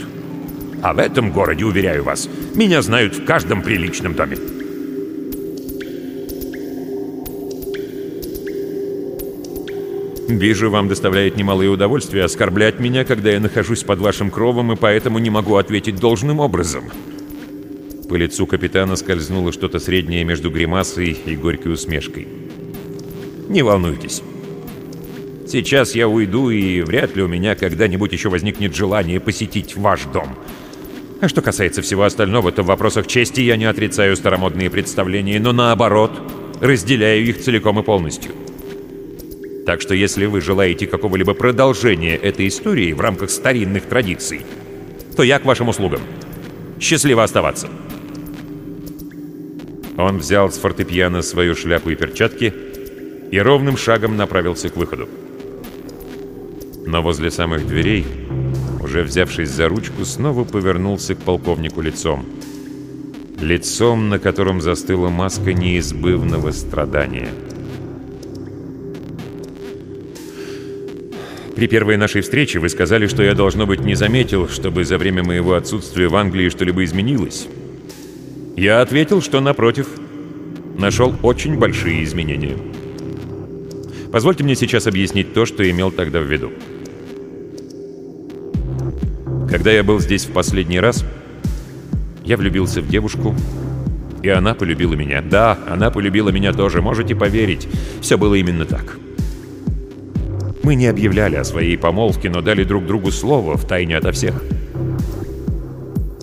[0.82, 4.36] А в этом городе, уверяю вас, меня знают в каждом приличном доме.
[10.28, 15.18] Вижу, вам доставляет немалое удовольствие оскорблять меня, когда я нахожусь под вашим кровом, и поэтому
[15.18, 16.84] не могу ответить должным образом.
[18.08, 22.28] По лицу капитана скользнуло что-то среднее между гримасой и горькой усмешкой.
[23.48, 24.22] Не волнуйтесь.
[25.46, 30.36] Сейчас я уйду, и вряд ли у меня когда-нибудь еще возникнет желание посетить ваш дом.
[31.22, 35.52] А что касается всего остального, то в вопросах чести я не отрицаю старомодные представления, но
[35.52, 36.12] наоборот,
[36.60, 38.32] разделяю их целиком и полностью.
[39.64, 44.42] Так что если вы желаете какого-либо продолжения этой истории в рамках старинных традиций,
[45.16, 46.02] то я к вашим услугам.
[46.78, 47.68] Счастливо оставаться.
[49.96, 52.52] Он взял с фортепиано свою шляпу и перчатки
[53.30, 55.08] и ровным шагом направился к выходу.
[56.86, 58.06] Но возле самых дверей,
[58.82, 62.24] уже взявшись за ручку, снова повернулся к полковнику лицом.
[63.40, 67.28] Лицом, на котором застыла маска неизбывного страдания—
[71.58, 75.24] При первой нашей встрече вы сказали, что я, должно быть, не заметил, чтобы за время
[75.24, 77.48] моего отсутствия в Англии что-либо изменилось.
[78.56, 79.88] Я ответил, что, напротив,
[80.78, 82.56] нашел очень большие изменения.
[84.10, 86.50] Позвольте мне сейчас объяснить то, что имел тогда в виду.
[89.50, 91.04] Когда я был здесь в последний раз,
[92.24, 93.34] я влюбился в девушку,
[94.22, 95.22] и она полюбила меня.
[95.22, 97.68] Да, она полюбила меня тоже, можете поверить.
[98.00, 98.98] Все было именно так.
[100.62, 104.42] Мы не объявляли о своей помолвке, но дали друг другу слово в тайне ото всех.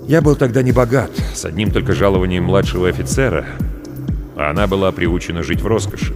[0.08, 3.46] Я был тогда не богат, с одним только жалованием младшего офицера,
[4.36, 6.14] а она была приучена жить в роскоши.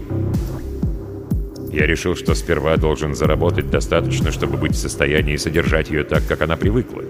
[1.72, 6.42] Я решил, что сперва должен заработать достаточно, чтобы быть в состоянии содержать ее так, как
[6.42, 7.04] она привыкла.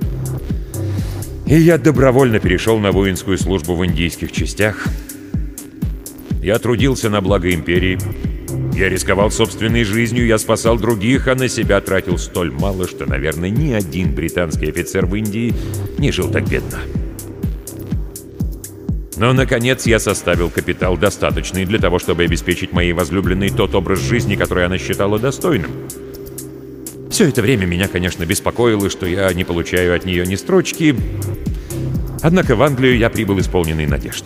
[1.48, 4.86] И я добровольно перешел на воинскую службу в индийских частях.
[6.42, 7.98] Я трудился на благо империи,
[8.76, 13.50] я рисковал собственной жизнью, я спасал других, а на себя тратил столь мало, что, наверное,
[13.50, 15.54] ни один британский офицер в Индии
[15.98, 16.80] не жил так бедно.
[19.20, 24.36] Но, наконец, я составил капитал достаточный для того, чтобы обеспечить моей возлюбленной тот образ жизни,
[24.36, 25.72] который она считала достойным.
[27.12, 30.96] Все это время меня, конечно, беспокоило, что я не получаю от нее ни строчки.
[32.22, 34.26] Однако в Англию я прибыл исполненный надежд.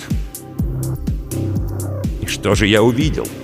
[2.22, 3.28] И что же я увидел?—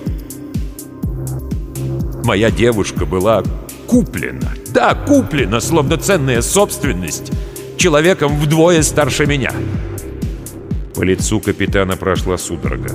[2.24, 3.42] Моя девушка была
[3.86, 4.52] куплена.
[4.68, 7.32] Да, куплена, словно ценная собственность.
[7.76, 9.52] Человеком вдвое старше меня.
[11.00, 12.90] По лицу капитана прошла судорога.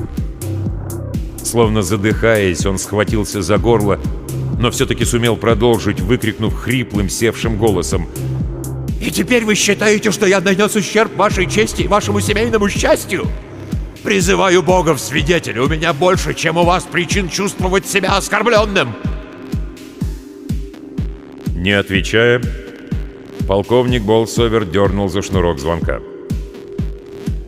[1.44, 4.00] Словно задыхаясь, он схватился за горло,
[4.60, 8.08] но все-таки сумел продолжить, выкрикнув хриплым, севшим голосом.
[9.02, 13.26] «И теперь вы считаете, что я нанес ущерб вашей чести и вашему семейному счастью?
[14.04, 18.94] Призываю Бога в свидетели, у меня больше, чем у вас причин чувствовать себя оскорбленным!»
[21.56, 22.40] Не отвечая,
[23.48, 26.02] полковник Болсовер дернул за шнурок звонка.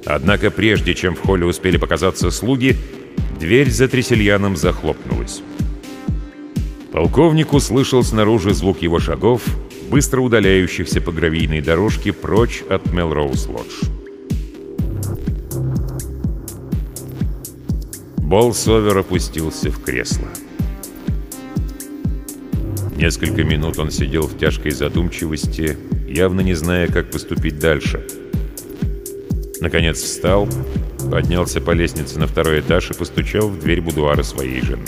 [0.10, 2.78] Однако прежде чем в холле успели показаться слуги,
[3.41, 5.41] дверь за Тресельяном захлопнулась.
[6.93, 9.43] Полковник услышал снаружи звук его шагов,
[9.89, 13.89] быстро удаляющихся по гравийной дорожке прочь от Мелроуз-Лодж.
[18.18, 20.28] Болсовер опустился в кресло.
[22.95, 25.78] Несколько минут он сидел в тяжкой задумчивости,
[26.08, 28.05] явно не зная, как поступить дальше.
[29.62, 30.47] Наконец встал,
[31.12, 34.88] поднялся по лестнице на второй этаж и постучал в дверь будуара своей жены.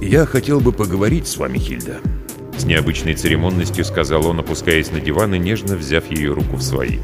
[0.00, 2.00] «Я хотел бы поговорить с вами, Хильда»,—
[2.58, 6.98] с необычной церемонностью сказал он, опускаясь на диван и нежно взяв ее руку в свои.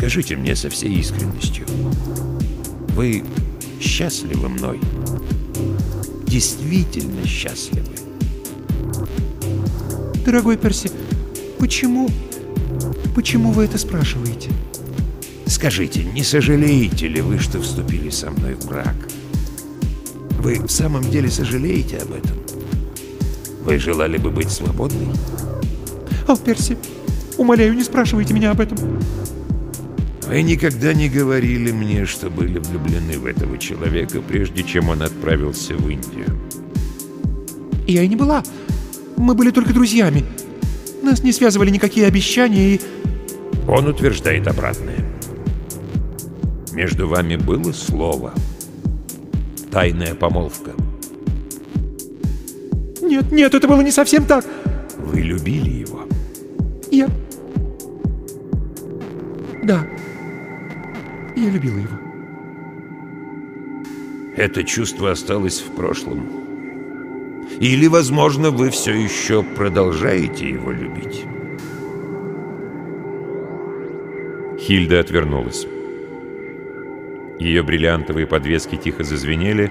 [0.00, 1.66] Скажите мне со всей искренностью,
[2.96, 3.22] вы
[3.82, 4.80] счастливы мной?
[6.26, 7.99] Действительно счастливы?
[10.24, 10.90] Дорогой Перси,
[11.58, 12.08] почему...
[13.14, 14.50] Почему вы это спрашиваете?
[15.46, 18.94] Скажите, не сожалеете ли вы, что вступили со мной в брак?
[20.38, 22.36] Вы в самом деле сожалеете об этом?
[23.64, 25.08] Вы желали бы быть свободной?
[26.28, 26.76] О, Перси,
[27.36, 28.78] умоляю, не спрашивайте меня об этом.
[30.28, 35.74] Вы никогда не говорили мне, что были влюблены в этого человека, прежде чем он отправился
[35.74, 36.38] в Индию.
[37.88, 38.44] Я и не была.
[39.20, 40.24] Мы были только друзьями.
[41.02, 42.80] Нас не связывали никакие обещания и...
[43.68, 44.96] Он утверждает обратное.
[46.72, 48.32] Между вами было слово.
[49.70, 50.70] Тайная помолвка.
[53.02, 54.46] Нет, нет, это было не совсем так.
[54.96, 56.00] Вы любили его?
[56.90, 57.06] Я...
[59.64, 59.86] Да.
[61.36, 61.98] Я любила его.
[64.34, 66.39] Это чувство осталось в прошлом.
[67.60, 71.26] Или, возможно, вы все еще продолжаете его любить.
[74.58, 75.66] Хильда отвернулась.
[77.38, 79.70] Ее бриллиантовые подвески тихо зазвенели,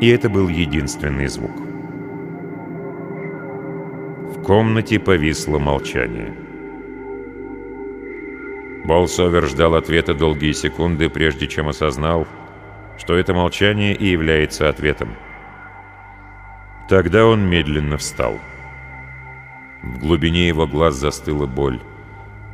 [0.00, 1.56] и это был единственный звук.
[4.36, 6.36] В комнате повисло молчание.
[8.84, 12.28] Болсовер ждал ответа долгие секунды, прежде чем осознал,
[12.96, 15.16] что это молчание и является ответом.
[16.88, 18.38] Тогда он медленно встал.
[19.82, 21.80] В глубине его глаз застыла боль.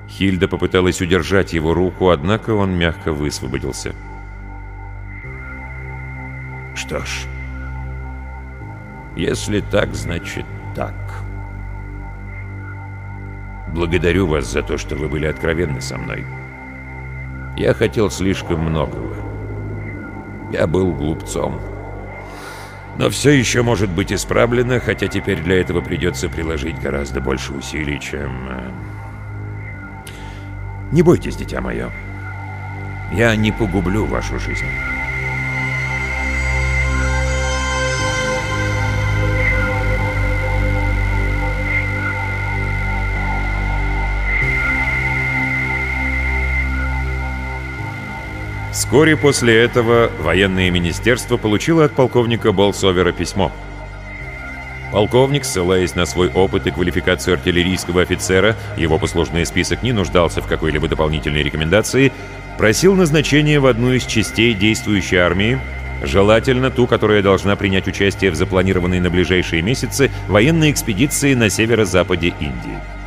[0.09, 3.95] Хильда попыталась удержать его руку, однако он мягко высвободился.
[6.75, 7.27] Что ж,
[9.17, 10.95] если так, значит так.
[13.69, 16.25] Благодарю вас за то, что вы были откровенны со мной.
[17.57, 19.15] Я хотел слишком многого.
[20.53, 21.61] Я был глупцом.
[22.99, 27.99] Но все еще может быть исправлено, хотя теперь для этого придется приложить гораздо больше усилий,
[27.99, 28.49] чем...
[28.51, 28.71] э,
[30.93, 31.91] Не бойтесь, дитя мое.
[33.13, 34.67] Я не погублю вашу жизнь.
[48.93, 53.51] Вскоре после этого военное министерство получило от полковника Болсовера письмо.
[54.93, 60.47] Полковник, ссылаясь на свой опыт и квалификацию артиллерийского офицера, его послужной список не нуждался в
[60.47, 62.13] какой-либо дополнительной рекомендации,
[62.59, 65.59] просил назначения в одну из частей действующей армии,
[66.03, 72.35] желательно ту, которая должна принять участие в запланированной на ближайшие месяцы военной экспедиции на северо-западе
[72.39, 73.02] Индии.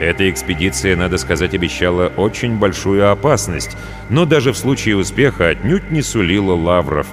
[0.00, 3.76] Эта экспедиция, надо сказать, обещала очень большую опасность,
[4.10, 7.06] но даже в случае успеха отнюдь не сулила лавров,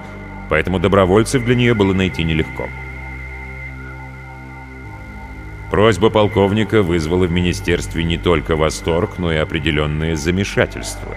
[0.50, 2.68] поэтому добровольцев для нее было найти нелегко.
[5.70, 11.16] Просьба полковника вызвала в министерстве не только восторг, но и определенное замешательство.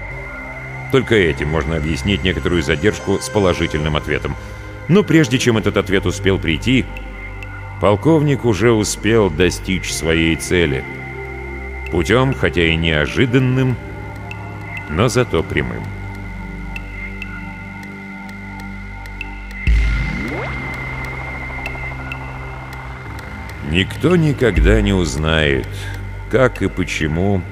[0.93, 4.37] Только этим можно объяснить некоторую задержку с положительным ответом.
[4.87, 6.85] Но прежде чем этот ответ успел прийти,
[7.81, 10.85] полковник уже успел достичь своей цели—
[11.91, 13.77] Путем, хотя и неожиданным,
[14.91, 15.83] но зато прямым.
[23.71, 25.67] Никто никогда не узнает,
[26.31, 27.43] как и почему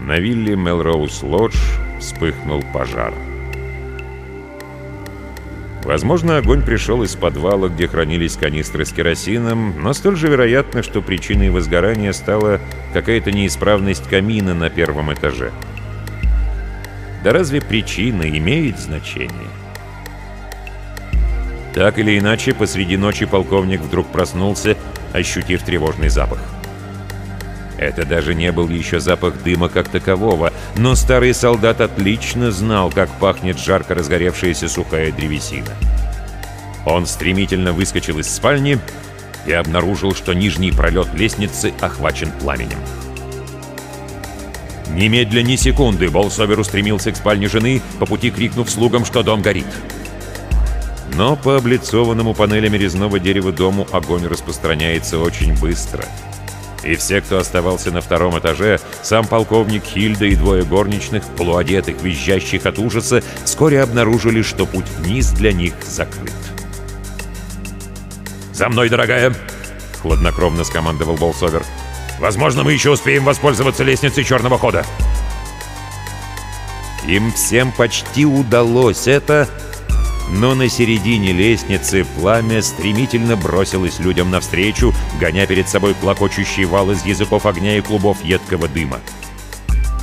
[0.00, 1.56] на вилле Мелроуз Лодж
[1.98, 3.12] вспыхнул пожар.
[5.84, 11.02] Возможно, огонь пришел из подвала, где хранились канистры с керосином, но столь же вероятно, что
[11.02, 12.60] причиной возгорания стала
[12.92, 15.50] какая-то неисправность камина на первом этаже.
[17.24, 19.30] Да разве причина имеет значение?
[21.74, 24.76] Так или иначе, посреди ночи полковник вдруг проснулся,
[25.12, 26.38] ощутив тревожный запах.
[27.82, 33.10] Это даже не был еще запах дыма как такового, но старый солдат отлично знал, как
[33.18, 35.72] пахнет жарко разгоревшаяся сухая древесина.
[36.86, 38.78] Он стремительно выскочил из спальни
[39.46, 42.78] и обнаружил, что нижний пролет лестницы охвачен пламенем.
[44.90, 49.66] Немедля ни секунды Болсовер устремился к спальне жены, по пути крикнув слугам, что дом горит.
[51.16, 56.04] Но по облицованному панелями резного дерева дому огонь распространяется очень быстро—
[56.84, 62.66] и все, кто оставался на втором этаже, сам полковник Хильда и двое горничных, полуодетых, визжащих
[62.66, 66.32] от ужаса, вскоре обнаружили, что путь вниз для них закрыт.
[68.52, 69.34] «За мной, дорогая!»—
[70.02, 71.62] хладнокровно скомандовал Болсовер.
[72.18, 74.84] «Возможно, мы еще успеем воспользоваться лестницей черного хода!»
[77.06, 79.48] Им всем почти удалось это,
[80.30, 87.04] но на середине лестницы пламя стремительно бросилось людям навстречу, гоня перед собой клокочущий вал из
[87.04, 89.00] языков огня и клубов едкого дыма.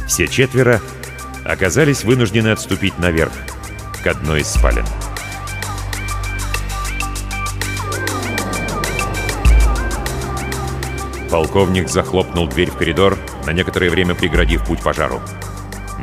[0.08, 0.82] Все четверо
[1.46, 3.34] оказались вынуждены отступить наверх,
[4.04, 4.86] к одной из спален.
[11.30, 15.22] Полковник захлопнул дверь в коридор, на некоторое время преградив путь пожару.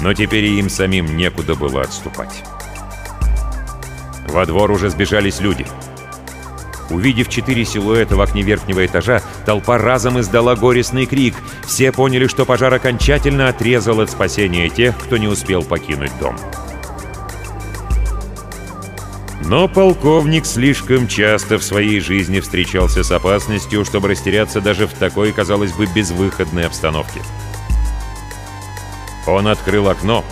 [0.00, 2.44] Но теперь и им самим некуда было отступать.
[4.28, 5.66] Во двор уже сбежались люди.
[6.90, 11.34] Увидев четыре силуэта в окне верхнего этажа, толпа разом издала горестный крик.
[11.66, 16.36] Все поняли, что пожар окончательно отрезал от спасения тех, кто не успел покинуть дом.
[19.44, 25.32] Но полковник слишком часто в своей жизни встречался с опасностью, чтобы растеряться даже в такой,
[25.32, 27.20] казалось бы, безвыходной обстановке.
[29.26, 30.24] Он открыл окно,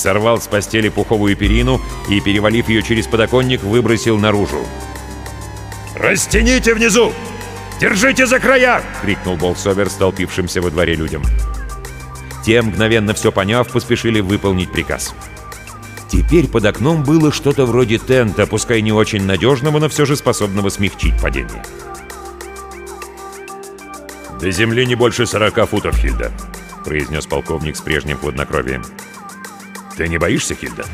[0.00, 4.66] сорвал с постели пуховую перину и, перевалив ее через подоконник, выбросил наружу.
[5.94, 7.12] «Растяните внизу!
[7.80, 11.22] Держите за края!»— крикнул Болсовер столпившимся во дворе людям.
[12.44, 15.14] Те, мгновенно все поняв, поспешили выполнить приказ.
[16.10, 20.68] Теперь под окном было что-то вроде тента, пускай не очень надежного, но все же способного
[20.70, 21.62] смягчить падение.
[24.40, 26.32] «До земли не больше сорока футов, Хильда»,—
[26.84, 28.82] произнес полковник с прежним хладнокровием.
[29.96, 30.84] «Ты не боишься, Хильда?»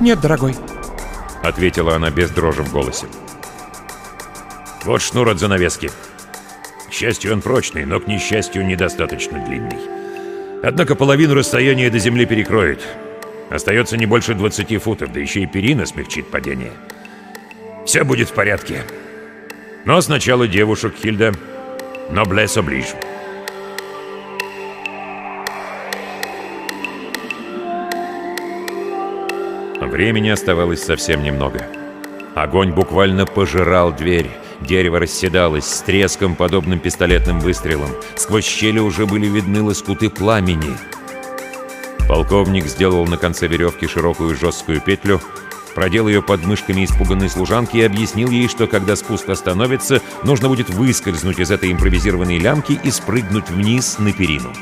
[0.00, 0.54] «Нет, дорогой»,—
[1.42, 3.06] ответила она без дрожи в голосе.
[4.84, 5.90] «Вот шнур от занавески.
[6.88, 9.78] К счастью, он прочный, но, к несчастью, недостаточно длинный.
[10.62, 12.82] Однако половину расстояния до земли перекроет.
[13.50, 16.72] Остается не больше 20 футов, да еще и перина смягчит падение.
[17.86, 18.82] Все будет в порядке.
[19.84, 21.32] Но сначала девушек, Хильда.
[22.10, 22.86] Но блесс оближ.
[29.90, 31.66] Времени оставалось совсем немного.
[32.36, 34.30] Огонь буквально пожирал дверь.
[34.60, 37.90] Дерево расседалось с треском, подобным пистолетным выстрелам.
[38.14, 40.76] Сквозь щели уже были видны лоскуты пламени.
[42.08, 45.20] Полковник сделал на конце веревки широкую жесткую петлю,
[45.74, 50.70] продел ее под мышками испуганной служанки и объяснил ей, что когда спуск остановится, нужно будет
[50.70, 54.52] выскользнуть из этой импровизированной лямки и спрыгнуть вниз на перину.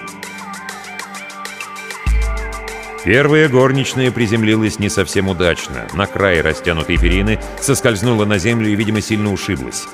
[3.08, 5.86] Первая горничная приземлилась не совсем удачно.
[5.94, 9.86] На крае растянутой перины соскользнула на землю и, видимо, сильно ушиблась.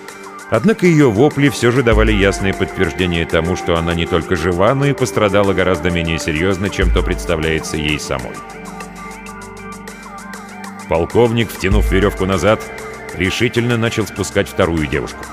[0.51, 4.87] Однако ее вопли все же давали ясное подтверждение тому, что она не только жива, но
[4.87, 8.35] и пострадала гораздо менее серьезно, чем то представляется ей самой.
[10.89, 12.69] Полковник, втянув веревку назад,
[13.17, 15.25] решительно начал спускать вторую девушку.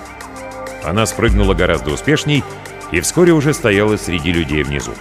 [0.83, 2.43] Она спрыгнула гораздо успешней
[2.91, 4.93] и вскоре уже стояла среди людей внизу.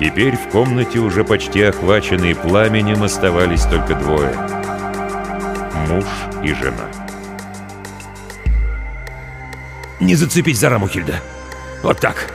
[0.00, 4.32] Теперь в комнате, уже почти охваченной пламенем, оставались только двое.
[5.88, 6.06] Муж
[6.42, 6.88] и жена.
[10.00, 11.16] Не зацепить за раму, Хильда.
[11.82, 12.32] Вот так.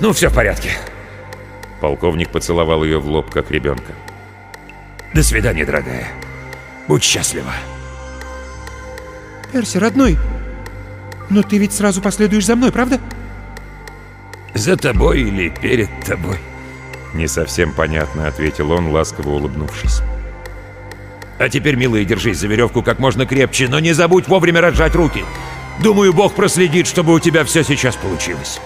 [0.00, 0.72] Ну, все в порядке.
[1.80, 3.92] Полковник поцеловал ее в лоб, как ребенка.
[5.14, 6.08] До свидания, дорогая.
[6.88, 7.52] Будь счастлива.
[9.52, 10.18] Перси, родной,
[11.28, 12.98] но ты ведь сразу последуешь за мной, правда?
[14.54, 16.40] За тобой или перед тобой?
[17.14, 20.02] Не совсем понятно, ответил он, ласково улыбнувшись.
[21.38, 25.24] А теперь, милая, держись за веревку как можно крепче, но не забудь вовремя разжать руки.
[25.82, 28.60] Думаю, Бог проследит, чтобы у тебя все сейчас получилось.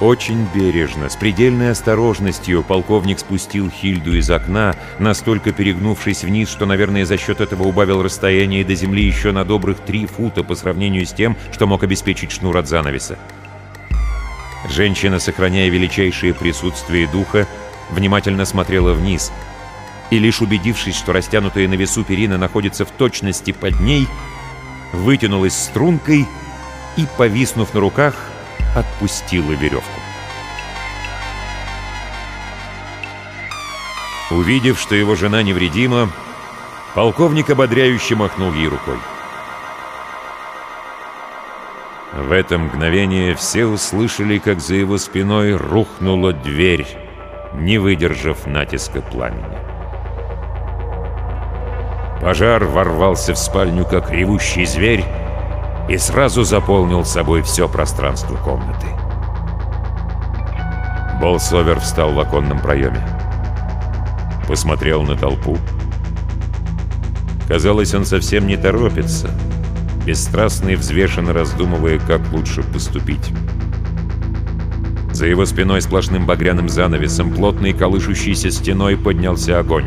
[0.00, 7.04] Очень бережно, с предельной осторожностью полковник спустил Хильду из окна, настолько перегнувшись вниз, что, наверное,
[7.04, 11.12] за счет этого убавил расстояние до земли еще на добрых три фута по сравнению с
[11.12, 13.18] тем, что мог обеспечить шнур от занавеса.
[14.66, 17.46] Женщина, сохраняя величайшее присутствие духа,
[17.90, 19.32] внимательно смотрела вниз,
[20.10, 24.08] и лишь убедившись, что растянутая на весу перина находится в точности под ней,
[24.92, 26.26] вытянулась стрункой
[26.96, 28.14] и, повиснув на руках,
[28.74, 30.00] отпустила веревку.
[34.30, 36.10] Увидев, что его жена невредима,
[36.94, 38.98] полковник ободряюще махнул ей рукой.
[42.12, 46.86] В это мгновение все услышали, как за его спиной рухнула дверь,
[47.54, 49.58] не выдержав натиска пламени.
[52.22, 55.04] Пожар ворвался в спальню, как ревущий зверь,
[55.88, 58.86] и сразу заполнил собой все пространство комнаты.
[61.20, 63.06] Болсовер встал в оконном проеме.
[64.46, 65.58] Посмотрел на толпу.
[67.48, 69.30] Казалось, он совсем не торопится,
[70.04, 73.32] бесстрастно и взвешенно раздумывая, как лучше поступить.
[75.12, 79.86] За его спиной сплошным багряным занавесом, плотной колышущейся стеной поднялся огонь.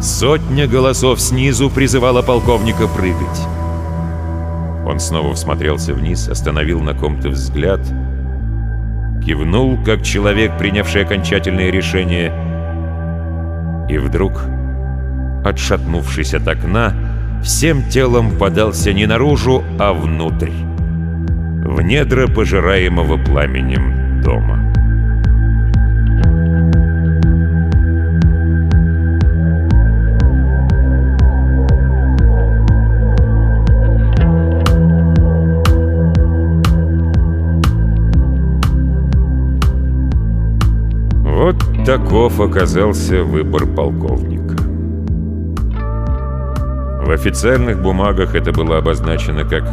[0.00, 3.40] Сотня голосов снизу призывала полковника прыгать.
[4.86, 7.80] Он снова всмотрелся вниз, остановил на ком-то взгляд,
[9.24, 12.32] кивнул, как человек, принявший окончательное решение,
[13.88, 14.32] и вдруг,
[15.44, 16.94] отшатнувшись от окна,
[17.42, 24.60] всем телом подался не наружу, а внутрь, в недра пожираемого пламенем дома.
[41.24, 44.31] Вот таков оказался выбор полковника.
[47.12, 49.64] Официальных бумагах это было обозначено как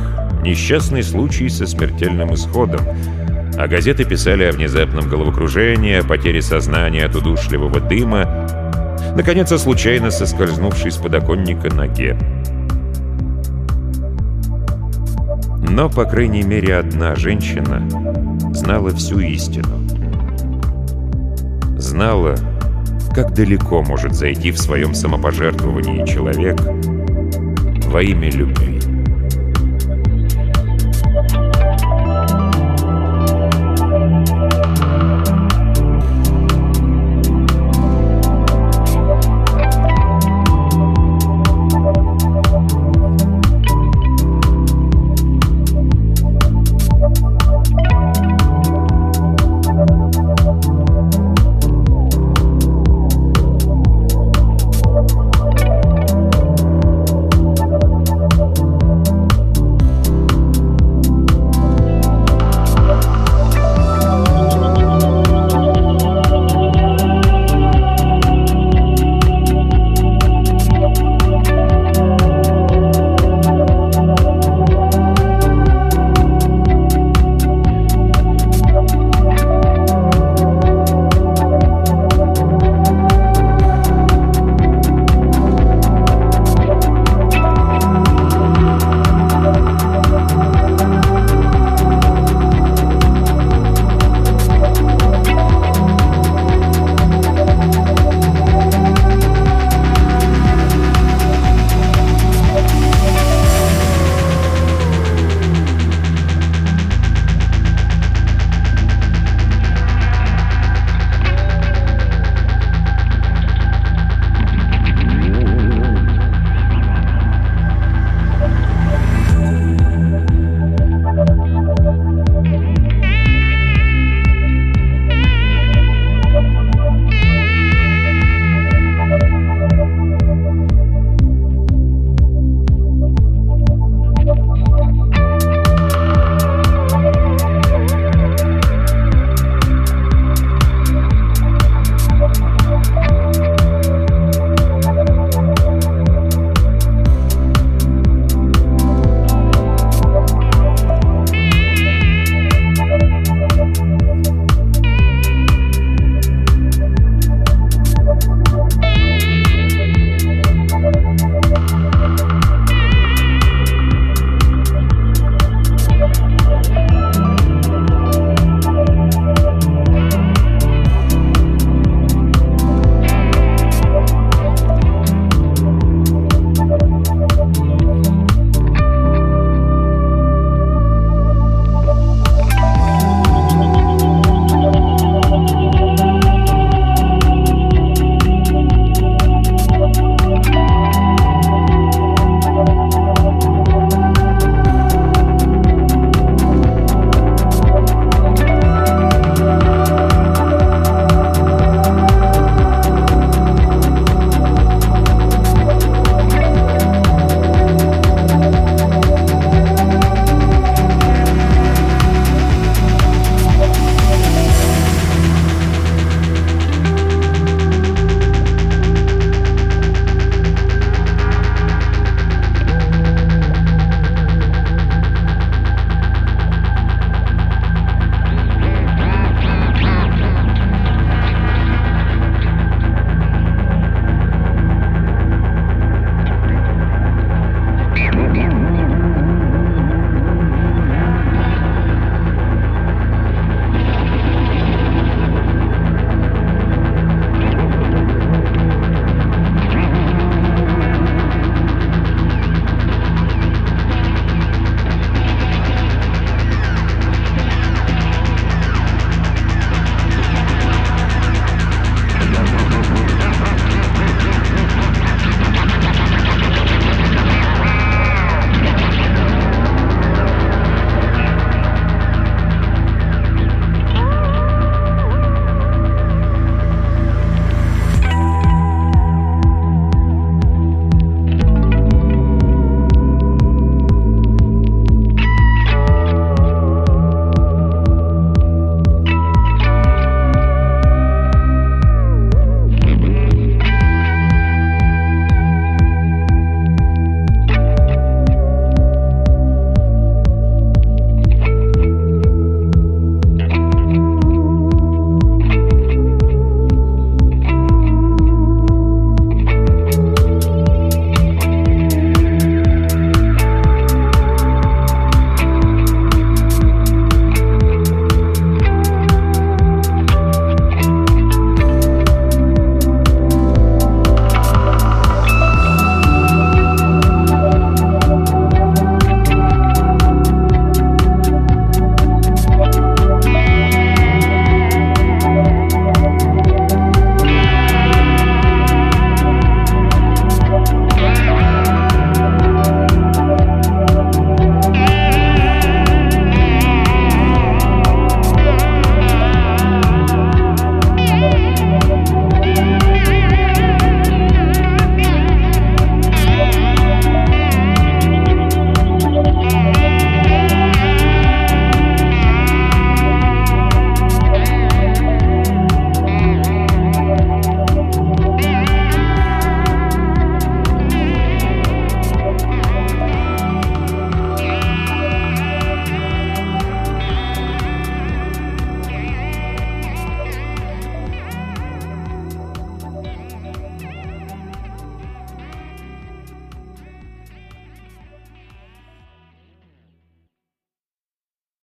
[0.43, 2.81] «несчастный случай со смертельным исходом»,
[3.57, 8.47] а газеты писали о внезапном головокружении, о потере сознания от удушливого дыма,
[9.15, 12.17] наконец, о случайно соскользнувшей с подоконника ноге.
[15.69, 17.87] Но, по крайней мере, одна женщина
[18.53, 19.87] знала всю истину.
[21.77, 22.35] Знала,
[23.15, 26.59] как далеко может зайти в своем самопожертвовании человек
[27.89, 28.68] во имя любви.